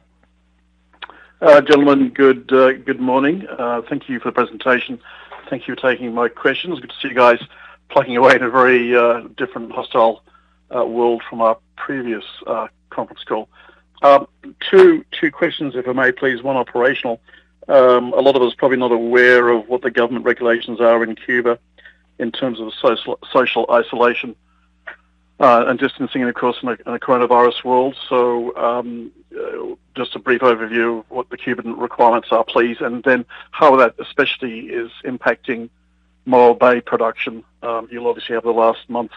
Uh, 1.40 1.60
gentlemen, 1.60 2.10
good 2.10 2.52
uh, 2.52 2.74
good 2.74 3.00
morning. 3.00 3.48
Uh, 3.48 3.82
thank 3.88 4.08
you 4.08 4.20
for 4.20 4.28
the 4.28 4.32
presentation. 4.32 5.00
Thank 5.48 5.66
you 5.66 5.74
for 5.74 5.80
taking 5.80 6.14
my 6.14 6.28
questions. 6.28 6.78
Good 6.78 6.90
to 6.90 6.96
see 7.02 7.08
you 7.08 7.16
guys 7.16 7.40
plugging 7.88 8.16
away 8.16 8.36
in 8.36 8.44
a 8.44 8.48
very 8.48 8.90
different, 9.36 9.72
hostile 9.72 10.22
world 10.70 11.24
from 11.28 11.40
our 11.40 11.58
previous 11.76 12.22
conference 12.90 13.24
call. 13.24 13.48
Two 14.70 15.04
two 15.10 15.32
questions, 15.32 15.74
if 15.74 15.88
I 15.88 15.92
may, 15.92 16.12
please. 16.12 16.44
One 16.44 16.58
operational. 16.58 17.20
Um, 17.66 18.12
a 18.12 18.20
lot 18.20 18.36
of 18.36 18.42
us 18.42 18.54
probably 18.54 18.76
not 18.76 18.92
aware 18.92 19.48
of 19.48 19.66
what 19.66 19.82
the 19.82 19.90
government 19.90 20.24
regulations 20.24 20.80
are 20.80 21.02
in 21.02 21.16
Cuba 21.16 21.58
in 22.20 22.30
terms 22.30 22.60
of 22.60 22.72
social, 22.80 23.18
social 23.32 23.66
isolation 23.68 24.36
uh, 25.40 25.64
and 25.66 25.78
distancing, 25.78 26.22
of 26.22 26.34
course, 26.34 26.58
in 26.62 26.68
a, 26.68 26.72
in 26.72 26.94
a 26.94 26.98
coronavirus 26.98 27.64
world. 27.64 27.96
So, 28.08 28.54
um, 28.56 29.10
uh, 29.36 29.74
just 29.96 30.14
a 30.14 30.18
brief 30.18 30.42
overview 30.42 31.00
of 31.00 31.10
what 31.10 31.30
the 31.30 31.38
Cuban 31.38 31.76
requirements 31.78 32.28
are, 32.30 32.44
please, 32.44 32.76
and 32.80 33.02
then 33.02 33.24
how 33.50 33.74
that 33.76 33.94
especially 33.98 34.66
is 34.66 34.90
impacting 35.04 35.70
Moa 36.26 36.54
Bay 36.54 36.80
production. 36.80 37.42
Um, 37.62 37.88
you'll 37.90 38.06
obviously 38.06 38.34
have 38.34 38.44
the 38.44 38.52
last 38.52 38.80
month's 38.88 39.14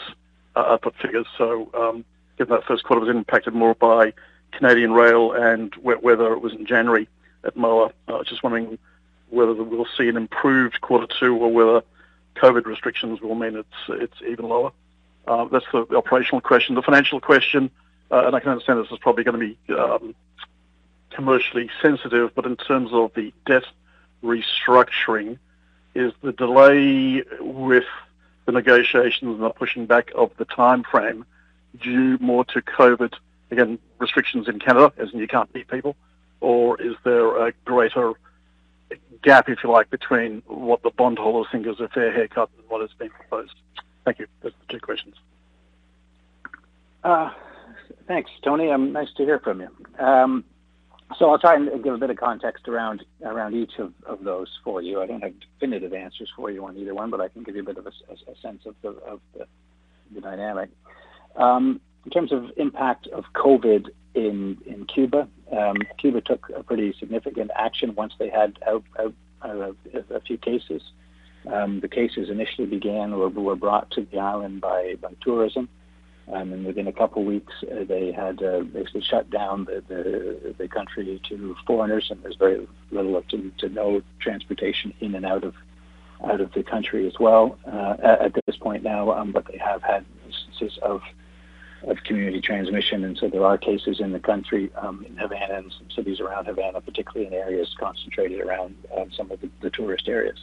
uh, 0.56 0.62
output 0.62 0.96
figures. 1.02 1.28
So, 1.38 1.70
um, 1.74 2.06
given 2.38 2.56
that 2.56 2.66
first 2.66 2.86
quarter 2.86 3.06
was 3.06 3.14
impacted 3.14 3.54
more 3.54 3.76
by 3.76 4.14
Canadian 4.54 4.94
rail 4.94 5.34
and 5.34 5.76
wet 5.76 6.04
weather, 6.04 6.32
it 6.34 6.42
was 6.42 6.54
in 6.54 6.66
January 6.66 7.08
at 7.44 7.58
Moa, 7.58 7.92
I 8.08 8.14
was 8.14 8.28
just 8.28 8.44
wondering 8.44 8.78
whether 9.30 9.54
we'll 9.54 9.88
see 9.98 10.08
an 10.08 10.16
improved 10.16 10.80
quarter 10.82 11.08
two 11.20 11.36
or 11.36 11.52
whether 11.52 11.84
COVID 12.36 12.66
restrictions 12.66 13.20
will 13.20 13.36
mean 13.36 13.56
it's 13.56 13.68
it's 13.90 14.22
even 14.28 14.48
lower. 14.48 14.72
Uh, 15.28 15.46
that's 15.46 15.66
the, 15.72 15.86
operational 15.96 16.42
question. 16.42 16.76
The 16.76 16.82
financial 16.82 17.20
question, 17.20 17.72
uh, 18.12 18.28
and 18.28 18.36
I 18.36 18.40
can 18.40 18.50
understand 18.50 18.80
this 18.80 18.92
is 18.92 19.00
probably 19.00 19.24
going 19.24 19.40
to 19.40 19.48
be 19.48 19.74
um, 19.74 20.16
commercially 21.12 21.70
sensitive, 21.82 22.34
but 22.36 22.46
in 22.46 22.58
terms 22.58 22.92
of 22.92 23.14
the 23.16 23.34
debt 23.46 23.64
restructuring, 24.24 25.38
is 25.96 26.12
the 26.22 26.32
delay 26.32 27.24
with 27.40 27.86
the 28.46 28.52
negotiations 28.52 29.36
and 29.36 29.44
the 29.44 29.50
pushing 29.50 29.86
back 29.86 30.12
of 30.16 30.32
the 30.38 30.46
time 30.46 30.84
frame 30.84 31.26
due 31.80 32.18
more 32.20 32.44
to 32.46 32.62
COVID, 32.62 33.14
again, 33.52 33.80
restrictions 34.00 34.48
in 34.48 34.60
Canada, 34.60 34.92
as 34.98 35.14
in 35.14 35.20
you 35.20 35.28
can't 35.28 35.54
meet 35.54 35.68
people, 35.68 35.96
or 36.42 36.82
is 36.82 36.96
there 37.04 37.48
a 37.48 37.54
greater 37.66 38.14
gap, 39.22 39.50
if 39.50 39.64
you 39.64 39.72
like, 39.72 39.90
between 39.90 40.42
what 40.48 40.84
the 40.84 40.90
bondholders 40.90 41.48
think 41.52 41.66
is 41.68 41.80
a 41.80 41.88
fair 41.88 42.12
haircut 42.12 42.50
and 42.58 42.70
what 42.70 42.82
has 42.82 42.92
been 42.98 43.10
proposed? 43.10 43.54
Thank 44.06 44.20
you. 44.20 44.28
Those 44.42 44.52
are 44.52 44.66
the 44.68 44.74
two 44.74 44.80
questions. 44.80 45.16
Uh, 47.04 47.32
thanks, 48.08 48.32
Tony. 48.44 48.72
Um, 48.72 48.94
nice 48.94 49.12
to 49.18 49.24
hear 49.24 49.40
from 49.40 49.62
you. 49.62 49.70
Um, 50.04 50.44
so 51.18 51.30
I'll 51.30 51.40
try 51.40 51.56
and 51.56 51.84
give 51.84 51.94
a 51.94 51.98
bit 51.98 52.10
of 52.10 52.18
context 52.18 52.68
around 52.68 53.04
around 53.24 53.54
each 53.54 53.74
of, 53.78 53.94
of 54.06 54.24
those 54.24 54.48
for 54.64 54.82
you. 54.82 55.02
I 55.02 55.06
don't 55.06 55.22
have 55.22 55.34
definitive 55.40 55.94
answers 55.94 56.32
for 56.36 56.50
you 56.50 56.66
on 56.66 56.78
either 56.78 56.94
one, 56.94 57.10
but 57.10 57.22
I 57.22 57.28
can 57.28 57.44
give 57.44 57.56
you 57.56 57.62
a 57.62 57.66
bit 57.66 57.78
of 57.78 57.86
a, 57.86 57.92
a, 58.10 58.32
a 58.32 58.36
sense 58.42 58.66
of 58.66 58.76
the 58.82 58.90
of 58.90 59.20
the, 59.38 59.46
the 60.14 60.22
dynamic. 60.22 60.70
Um, 61.36 61.82
in 62.06 62.12
terms 62.12 62.32
of 62.32 62.52
impact 62.58 63.08
of 63.08 63.26
COVID 63.36 63.90
in 64.16 64.58
in 64.66 64.86
Cuba, 64.86 65.28
um, 65.52 65.78
Cuba 65.98 66.22
took 66.22 66.50
a 66.56 66.64
pretty 66.64 66.94
significant 67.00 67.52
action 67.56 67.96
once 67.96 68.14
they 68.18 68.30
had 68.30 68.58
out, 68.68 68.84
out 69.00 69.14
uh, 69.42 69.72
a 70.10 70.22
few 70.22 70.38
cases. 70.38 70.82
Um, 71.52 71.80
the 71.82 71.88
cases 71.88 72.30
initially 72.30 72.68
began 72.68 73.14
or 73.14 73.30
were 73.30 73.56
brought 73.56 73.92
to 73.92 74.08
the 74.12 74.20
island 74.20 74.62
by, 74.62 74.96
by 75.02 75.14
tourism. 75.22 75.68
Um, 76.32 76.54
and 76.54 76.66
within 76.66 76.88
a 76.88 76.94
couple 76.94 77.22
of 77.22 77.28
weeks, 77.28 77.52
uh, 77.64 77.84
they 77.84 78.14
had 78.14 78.42
uh, 78.42 78.62
basically 78.62 79.02
shut 79.02 79.30
down 79.30 79.66
the, 79.66 79.84
the, 79.90 80.56
the 80.58 80.68
country 80.70 81.22
to 81.28 81.56
foreigners, 81.68 82.08
and 82.10 82.24
there's 82.24 82.38
very 82.38 82.66
little 82.92 83.22
to, 83.24 83.52
to 83.58 83.68
no 83.68 84.02
transportation 84.20 84.94
in 85.02 85.16
and 85.16 85.26
out 85.26 85.44
of 85.44 85.54
out 86.26 86.40
of 86.40 86.54
the 86.54 86.64
country 86.64 87.06
as 87.06 87.20
well 87.20 87.58
uh, 87.70 87.98
at, 88.02 88.22
at, 88.22 88.46
this 88.46 88.56
point 88.56 88.82
now. 88.82 89.12
Um, 89.12 89.34
but 89.34 89.46
they 89.52 89.58
have 89.58 89.84
had 89.84 90.06
instances 90.26 90.80
of 90.82 91.02
of 91.86 91.98
community 92.06 92.40
transmission, 92.40 93.04
and 93.04 93.18
so 93.18 93.28
there 93.28 93.46
are 93.46 93.58
cases 93.58 94.00
in 94.00 94.14
the 94.14 94.20
country 94.20 94.72
um, 94.78 95.06
in 95.06 95.18
Havana 95.18 95.56
and 95.56 95.74
some 95.78 95.90
cities 95.94 96.22
around 96.22 96.46
Havana, 96.46 96.80
particularly 96.80 97.28
in 97.28 97.34
areas 97.34 97.76
concentrated 97.78 98.40
around 98.40 98.76
um, 98.98 99.12
some 99.12 99.30
of 99.30 99.42
the, 99.42 99.50
the 99.62 99.70
tourist 99.70 100.08
areas 100.08 100.38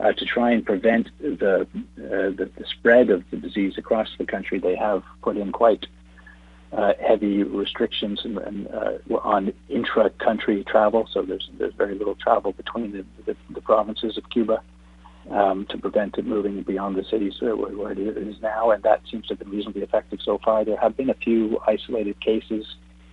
uh, 0.00 0.12
to 0.12 0.24
try 0.24 0.52
and 0.52 0.64
prevent 0.64 1.08
the, 1.20 1.62
uh, 1.62 1.66
the, 1.96 2.50
the 2.56 2.64
spread 2.78 3.10
of 3.10 3.24
the 3.30 3.36
disease 3.36 3.74
across 3.76 4.08
the 4.18 4.24
country, 4.24 4.58
they 4.58 4.76
have 4.76 5.02
put 5.22 5.36
in 5.36 5.50
quite 5.52 5.86
uh, 6.72 6.92
heavy 7.06 7.42
restrictions 7.42 8.20
and, 8.24 8.38
and, 8.38 8.68
uh, 8.68 9.14
on 9.22 9.52
intra-country 9.68 10.64
travel. 10.64 11.08
So 11.12 11.22
there's 11.22 11.48
there's 11.58 11.74
very 11.74 11.96
little 11.96 12.14
travel 12.14 12.52
between 12.52 12.92
the, 12.92 13.04
the, 13.26 13.36
the 13.50 13.60
provinces 13.60 14.18
of 14.18 14.28
Cuba 14.30 14.62
um, 15.30 15.66
to 15.70 15.78
prevent 15.78 16.18
it 16.18 16.26
moving 16.26 16.62
beyond 16.62 16.96
the 16.96 17.04
cities 17.04 17.34
where, 17.40 17.56
where 17.56 17.92
it 17.92 17.98
is 17.98 18.36
now, 18.42 18.70
and 18.70 18.82
that 18.82 19.00
seems 19.10 19.26
to 19.26 19.34
have 19.34 19.38
been 19.38 19.50
reasonably 19.50 19.82
effective 19.82 20.20
so 20.22 20.38
far. 20.44 20.64
There 20.64 20.76
have 20.76 20.96
been 20.96 21.10
a 21.10 21.14
few 21.14 21.58
isolated 21.66 22.20
cases 22.20 22.66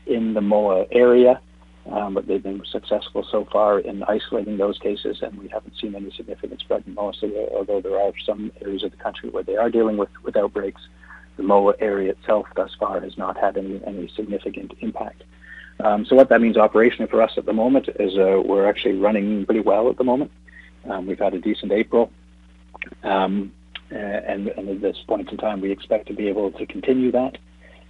in 0.06 0.34
the 0.34 0.42
Moa 0.42 0.86
area 0.92 1.42
um, 1.92 2.16
but 2.16 2.28
they've 2.28 2.42
been 2.42 2.64
successful 2.66 3.26
so 3.30 3.46
far 3.52 3.80
in 3.80 4.04
isolating 4.04 4.58
those 4.58 4.78
cases, 4.80 5.20
and 5.22 5.38
we 5.38 5.48
haven't 5.48 5.76
seen 5.80 5.94
any 5.96 6.12
significant 6.12 6.60
spread 6.60 6.84
in 6.88 6.96
Moa. 6.96 7.14
Although 7.54 7.82
there 7.82 8.00
are 8.00 8.12
some 8.26 8.52
areas 8.62 8.84
of 8.84 8.92
the 8.92 8.98
country 8.98 9.30
where 9.30 9.44
they 9.44 9.56
are 9.56 9.70
dealing 9.70 9.98
with, 9.98 10.10
with 10.24 10.36
outbreaks, 10.36 10.82
the 11.38 11.44
Moa 11.44 11.74
area 11.80 12.12
itself 12.12 12.48
thus 12.56 12.72
far 12.80 13.00
has 13.02 13.18
not 13.18 13.38
had 13.38 13.58
any, 13.58 13.82
any 13.86 14.12
significant 14.16 14.74
impact. 14.80 15.24
Um, 15.80 16.06
so 16.06 16.16
what 16.16 16.30
that 16.30 16.42
means 16.42 16.56
operationally 16.56 17.10
for 17.10 17.22
us 17.22 17.34
at 17.38 17.46
the 17.46 17.54
moment 17.54 17.90
is 18.00 18.18
uh, 18.18 18.42
we're 18.44 18.68
actually 18.68 18.98
running 18.98 19.46
pretty 19.46 19.60
well 19.60 19.90
at 19.90 19.98
the 19.98 20.04
moment. 20.04 20.32
Um, 20.90 21.06
we've 21.06 21.20
had 21.20 21.34
a 21.34 21.40
decent 21.40 21.72
April. 21.72 22.12
Um, 23.04 23.52
and, 23.92 24.48
and, 24.48 24.70
at 24.70 24.82
this 24.82 24.98
point 25.08 25.30
in 25.30 25.38
time, 25.38 25.62
we 25.62 25.72
expect 25.72 26.08
to 26.08 26.14
be 26.14 26.28
able 26.28 26.52
to 26.54 26.66
continue 26.66 27.12
that. 27.12 27.38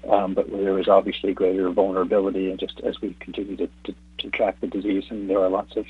Um, 0.09 0.33
but 0.33 0.51
there 0.51 0.77
is 0.79 0.87
obviously 0.87 1.33
greater 1.33 1.69
vulnerability, 1.69 2.51
and 2.51 2.59
just 2.59 2.79
as 2.81 3.01
we 3.01 3.15
continue 3.19 3.57
to, 3.57 3.69
to, 3.85 3.95
to, 4.19 4.29
track 4.29 4.59
the 4.61 4.67
disease, 4.67 5.05
and 5.09 5.29
there 5.29 5.39
are 5.39 5.49
lots 5.49 5.75
of 5.75 5.85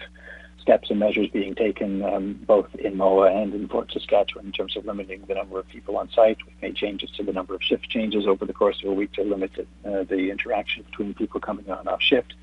steps 0.65 0.89
and 0.89 0.99
measures 0.99 1.27
being 1.31 1.53
taken 1.53 2.01
um, 2.03 2.39
both 2.47 2.73
in 2.75 2.97
MOA 2.97 3.31
and 3.31 3.53
in 3.53 3.67
Fort 3.67 3.91
Saskatchewan 3.91 4.47
in 4.47 4.51
terms 4.51 4.75
of 4.75 4.85
limiting 4.85 5.23
the 5.27 5.35
number 5.35 5.59
of 5.59 5.67
people 5.67 5.95
on 5.97 6.09
site. 6.09 6.37
We've 6.45 6.61
made 6.61 6.75
changes 6.75 7.11
to 7.11 7.23
the 7.23 7.33
number 7.33 7.53
of 7.53 7.61
shift 7.61 7.87
changes 7.89 8.25
over 8.25 8.45
the 8.45 8.53
course 8.53 8.81
of 8.83 8.89
a 8.89 8.93
week 8.93 9.11
to 9.13 9.23
limit 9.23 9.51
uh, 9.59 10.03
the 10.03 10.31
interaction 10.31 10.83
between 10.83 11.13
people 11.13 11.39
coming 11.39 11.69
on 11.69 11.87
off 11.87 12.01
shift. 12.01 12.33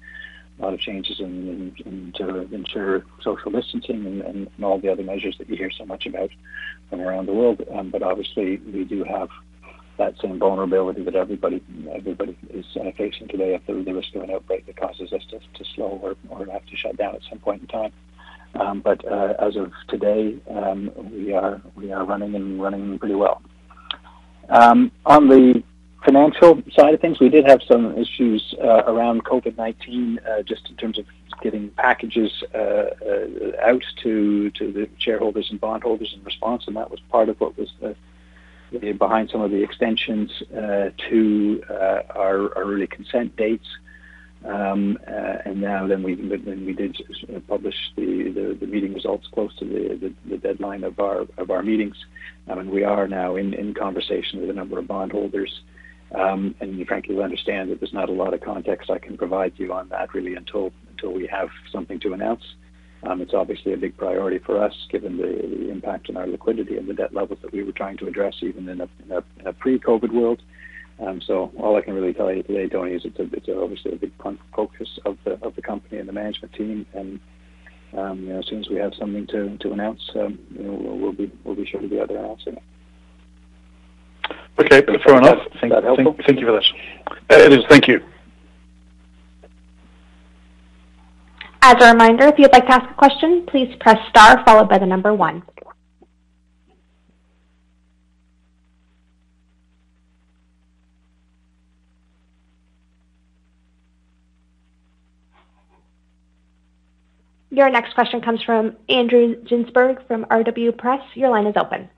A 0.58 0.62
lot 0.62 0.74
of 0.74 0.78
changes 0.78 1.18
in, 1.18 1.26
in, 1.48 1.76
in 1.85 2.12
to 2.18 2.54
ensure 2.54 3.04
social 3.22 3.50
distancing 3.50 4.06
and, 4.06 4.22
and, 4.22 4.48
and, 4.54 4.64
all 4.64 4.78
the 4.78 4.92
other 4.92 5.02
measures 5.02 5.37
that 5.38 5.48
you 5.48 5.56
hear 5.56 5.72
so 5.72 5.85
much 5.85 6.06
about 6.06 6.30
from 6.90 7.00
around 7.00 7.26
the 7.26 7.32
world. 7.32 7.66
Um, 7.72 7.90
but 7.90 8.02
obviously, 8.02 8.58
we 8.58 8.85
do 8.85 9.02
have 9.02 9.30
that 9.98 10.14
same 10.20 10.38
vulnerability 10.38 11.02
that 11.05 11.14
everybody 11.14 11.62
everybody 11.92 12.37
is 12.50 12.64
uh, 12.81 12.90
facing 12.96 13.28
today 13.28 13.55
if 13.55 13.66
there 13.66 13.83
the 13.83 13.92
risk 13.92 14.14
of 14.14 14.22
an 14.22 14.31
outbreak 14.31 14.66
that 14.66 14.76
causes 14.76 15.12
us 15.12 15.22
to, 15.31 15.38
to 15.38 15.70
slow 15.74 16.00
or, 16.02 16.16
or 16.28 16.46
have 16.46 16.64
to 16.66 16.76
shut 16.76 16.96
down 16.96 17.14
at 17.14 17.20
some 17.28 17.38
point 17.38 17.62
in 17.62 17.68
time. 17.68 17.92
Um, 18.55 18.81
but 18.81 19.05
uh, 19.07 19.35
as 19.38 19.57
of 19.57 19.72
today, 19.88 20.37
um, 20.50 20.90
we 21.11 21.33
are 21.33 21.61
we 21.74 21.92
are 21.92 22.05
running 22.05 22.35
and 22.35 22.61
running 22.62 22.98
pretty 22.98 23.14
well. 23.14 23.42
Um, 24.48 24.92
on 25.07 25.28
the 25.28 25.62
financial 26.05 26.62
side 26.72 26.94
of 26.94 27.00
things, 27.00 27.20
we 27.20 27.28
did 27.28 27.46
have 27.46 27.61
some 27.70 27.96
issues 27.96 28.55
uh, 28.62 28.85
around 28.85 29.24
COVID-19, 29.24 30.18
uh, 30.18 30.42
just 30.42 30.68
in 30.68 30.76
terms 30.76 30.98
of 30.98 31.07
getting 31.42 31.70
packages 31.70 32.31
uh, 32.55 32.59
uh, 32.59 32.87
out 33.62 33.83
to 34.02 34.50
to 34.50 34.72
the 34.72 34.88
shareholders 34.98 35.48
and 35.50 35.61
bondholders 35.61 36.12
in 36.14 36.22
response, 36.24 36.64
and 36.66 36.76
that 36.76 36.90
was 36.90 37.00
part 37.11 37.28
of 37.28 37.40
what 37.40 37.57
was 37.57 37.68
the 37.81 37.96
behind 38.98 39.30
some 39.30 39.40
of 39.40 39.50
the 39.50 39.62
extensions 39.62 40.30
uh, 40.56 40.90
to 41.11 41.62
uh, 41.70 42.02
our, 42.14 42.56
our, 42.56 42.62
early 42.64 42.87
consent 42.87 43.37
dates. 43.37 43.66
Um, 44.44 44.98
uh, 45.06 45.38
and 45.44 45.61
now 45.61 45.87
then 45.87 46.02
we 46.02 46.16
then 46.16 46.66
we 46.66 46.72
did 46.72 46.96
publish 47.46 47.76
the, 47.94 48.32
the, 48.35 48.58
the, 48.58 48.66
meeting 48.66 48.92
results 48.92 49.28
close 49.32 49.54
to 49.58 49.64
the, 49.64 49.94
the, 49.94 50.14
the, 50.28 50.37
deadline 50.37 50.82
of 50.82 50.98
our 50.98 51.26
of 51.38 51.50
our 51.50 51.62
meetings, 51.62 51.94
um, 52.48 52.58
and 52.58 52.68
we 52.68 52.82
are 52.82 53.06
now 53.06 53.37
in, 53.37 53.54
in 53.54 53.72
conversation 53.72 54.40
with 54.40 54.50
a 54.50 54.52
number 54.52 54.80
of 54.80 54.88
bondholders. 54.88 55.62
Um, 56.12 56.56
and 56.61 56.76
you 56.76 56.85
frankly 56.85 57.22
understand 57.22 57.70
that 57.70 57.78
there's 57.78 57.92
not 57.92 58.08
a 58.08 58.12
lot 58.12 58.35
of 58.35 58.40
context 58.40 58.90
I 58.90 58.98
can 58.98 59.16
provide 59.16 59.52
you 59.56 59.72
on 59.72 59.88
that 59.90 60.12
really 60.12 60.35
until 60.35 60.72
until 60.90 61.12
we 61.12 61.28
have 61.28 61.50
something 61.70 62.00
to 62.00 62.12
announce. 62.12 62.42
Um, 63.04 63.20
it's 63.20 63.34
obviously 63.34 63.72
a 63.72 63.76
big 63.76 63.96
priority 63.96 64.38
for 64.38 64.62
us, 64.62 64.74
given 64.90 65.16
the, 65.16 65.26
the, 65.26 65.70
impact 65.70 66.08
on 66.08 66.16
our 66.16 66.26
liquidity 66.26 66.76
and 66.76 66.88
the 66.88 66.94
debt 66.94 67.12
levels 67.12 67.40
that 67.42 67.52
we 67.52 67.64
were 67.64 67.72
trying 67.72 67.96
to 67.98 68.06
address, 68.06 68.34
even 68.42 68.68
in 68.68 68.80
a, 68.80 68.88
in 69.04 69.10
a, 69.10 69.24
in 69.40 69.46
a 69.46 69.52
pre-COVID 69.52 70.12
world. 70.12 70.40
Um, 71.00 71.20
so 71.20 71.50
all 71.58 71.76
I 71.76 71.80
can 71.80 71.94
really 71.94 72.12
tell 72.12 72.32
you 72.32 72.44
today, 72.44 72.68
Tony, 72.68 72.92
is 72.92 73.04
it's, 73.04 73.18
a, 73.18 73.24
it's 73.32 73.48
a, 73.48 73.60
obviously 73.60 73.92
a 73.92 73.96
big 73.96 74.12
focus 74.54 74.88
of 75.04 75.18
the 75.24 75.32
of 75.44 75.56
the 75.56 75.62
company 75.62 75.98
and 75.98 76.08
the 76.08 76.12
management 76.12 76.52
team. 76.52 76.86
And 76.94 77.18
um, 77.96 78.20
you 78.20 78.28
know, 78.28 78.38
as 78.38 78.46
soon 78.46 78.60
as 78.60 78.68
we 78.68 78.76
have 78.76 78.92
something 78.98 79.26
to, 79.28 79.56
to 79.58 79.72
announce, 79.72 80.00
um, 80.14 80.38
you 80.54 80.62
know, 80.62 80.72
we'll, 80.72 80.98
we'll, 80.98 81.12
be 81.12 81.32
we'll 81.44 81.56
be 81.56 81.66
sure 81.66 81.80
to 81.80 81.88
be 81.88 82.00
out 82.00 82.08
there 82.08 82.18
announcing 82.18 82.54
it. 82.54 82.62
Okay, 84.60 84.82
fair 85.04 85.16
enough. 85.16 85.38
That, 85.38 85.60
thank, 85.60 85.72
thank, 85.72 86.26
thank, 86.26 86.40
you 86.40 86.46
for 86.46 86.52
that. 86.52 87.40
It 87.40 87.52
is. 87.52 87.64
Thank 87.68 87.88
you. 87.88 88.00
As 91.64 91.77
a 91.81 91.92
reminder, 91.92 92.27
if 92.27 92.40
you'd 92.40 92.53
like 92.53 92.66
to 92.66 92.72
ask 92.72 92.90
a 92.90 92.94
question, 92.94 93.46
please 93.46 93.72
press 93.79 93.96
star 94.09 94.44
followed 94.44 94.68
by 94.68 94.79
the 94.79 94.87
number 94.87 95.14
one. 95.14 95.44
Your 107.51 107.70
next 107.70 107.94
question 107.94 108.20
comes 108.20 108.42
from 108.42 108.77
Andrew 108.88 109.37
Ginsberg 109.44 110.05
from 110.09 110.25
RW 110.25 110.77
Press. 110.77 111.03
Your 111.14 111.31
line 111.31 111.46
is 111.46 111.55
open. 111.57 111.88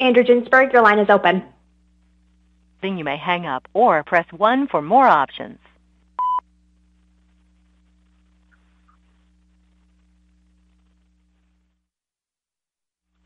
Andrew 0.00 0.24
Ginsberg, 0.24 0.72
your 0.72 0.82
line 0.82 0.98
is 0.98 1.08
open 1.08 1.44
you 2.86 3.04
may 3.04 3.16
hang 3.16 3.46
up 3.46 3.66
or 3.72 4.02
press 4.04 4.26
1 4.30 4.68
for 4.68 4.82
more 4.82 5.06
options. 5.06 5.58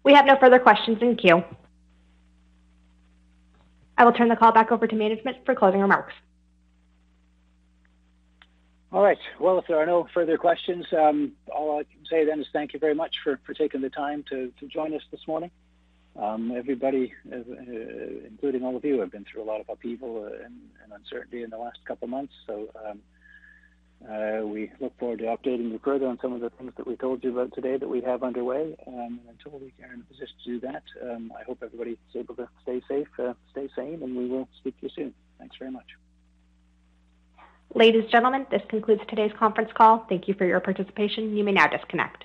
We 0.05 0.15
have 0.15 0.25
no 0.25 0.37
further 0.41 0.59
questions 0.59 0.99
in 1.03 1.17
queue. 1.17 1.45
I 3.99 4.05
will 4.05 4.13
turn 4.13 4.29
the 4.29 4.37
call 4.37 4.53
back 4.53 4.73
over 4.73 4.87
to 4.87 4.97
management 4.97 5.39
for 5.45 5.55
closing 5.55 5.81
remarks. 5.81 6.15
All 8.91 9.03
right. 9.03 9.19
Well, 9.39 9.59
if 9.59 9.67
there 9.67 9.77
are 9.77 9.85
no 9.85 10.09
further 10.15 10.39
questions, 10.39 10.87
um, 10.97 11.33
all 11.55 11.79
I 11.79 11.83
can 11.83 12.07
say 12.09 12.25
then 12.25 12.41
is 12.41 12.47
thank 12.53 12.73
you 12.73 12.79
very 12.79 12.95
much 12.95 13.17
for, 13.23 13.39
for 13.45 13.53
taking 13.53 13.83
the 13.83 13.91
time 13.91 14.25
to, 14.31 14.51
to 14.61 14.67
join 14.67 14.95
us 14.95 15.03
this 15.11 15.21
morning. 15.27 15.51
Um, 16.19 16.53
everybody, 16.57 17.13
uh, 17.33 17.37
including 18.27 18.65
all 18.65 18.77
of 18.77 18.85
you, 18.85 18.99
have 19.01 19.13
been 19.13 19.25
through 19.25 19.43
a 19.43 19.45
lot 19.45 19.61
of 19.61 19.69
upheaval 19.69 20.25
uh, 20.25 20.45
and, 20.45 20.55
and, 20.83 20.93
uncertainty 20.93 21.45
in 21.45 21.51
the 21.51 21.59
last 21.59 21.79
couple 21.85 22.07
of 22.07 22.11
months. 22.11 22.33
So 22.45 22.69
um, 22.85 23.01
uh, 24.05 24.45
we 24.45 24.71
look 24.81 24.99
forward 24.99 25.21
to 25.21 25.27
updating 25.27 25.71
you 25.71 25.81
further 25.85 26.09
on 26.09 26.19
some 26.21 26.33
of 26.33 26.41
the 26.41 26.51
things 26.51 26.73
that 26.77 26.89
we 26.89 26.97
told 26.97 27.23
you 27.23 27.31
about 27.31 27.55
today 27.55 27.77
that 27.77 27.89
we 27.89 28.01
have 28.01 28.25
underway. 28.25 28.75
Um, 28.89 29.21
and 29.29 29.39
until 29.39 29.61
we 29.61 29.73
are 29.85 29.93
in 29.93 30.01
a 30.01 30.13
position 30.13 30.35
to 30.45 30.51
do 30.51 30.61
that, 30.61 30.83
um, 31.03 31.33
I 31.39 31.45
hope 31.45 31.59
everybody 31.63 31.93
is 31.93 32.17
able 32.17 32.35
to 32.35 32.49
stay 32.63 32.83
safe, 32.89 33.09
uh, 33.21 33.35
stay 33.53 33.69
sane, 33.77 34.03
and 34.03 34.17
we 34.17 34.27
will 34.27 34.49
speak 34.59 34.79
to 34.81 34.87
you 34.87 34.91
soon. 34.97 35.15
Thanks 35.39 35.55
very 35.57 35.71
much. 35.71 35.87
Ladies 37.75 38.03
and 38.03 38.11
gentlemen, 38.11 38.47
this 38.51 38.63
concludes 38.69 39.03
today's 39.09 39.33
conference 39.39 39.71
call. 39.77 40.05
Thank 40.09 40.27
you 40.27 40.35
for 40.35 40.47
your 40.47 40.59
participation. 40.59 41.37
You 41.37 41.45
may 41.45 41.53
now 41.53 41.69
disconnect. 41.69 42.25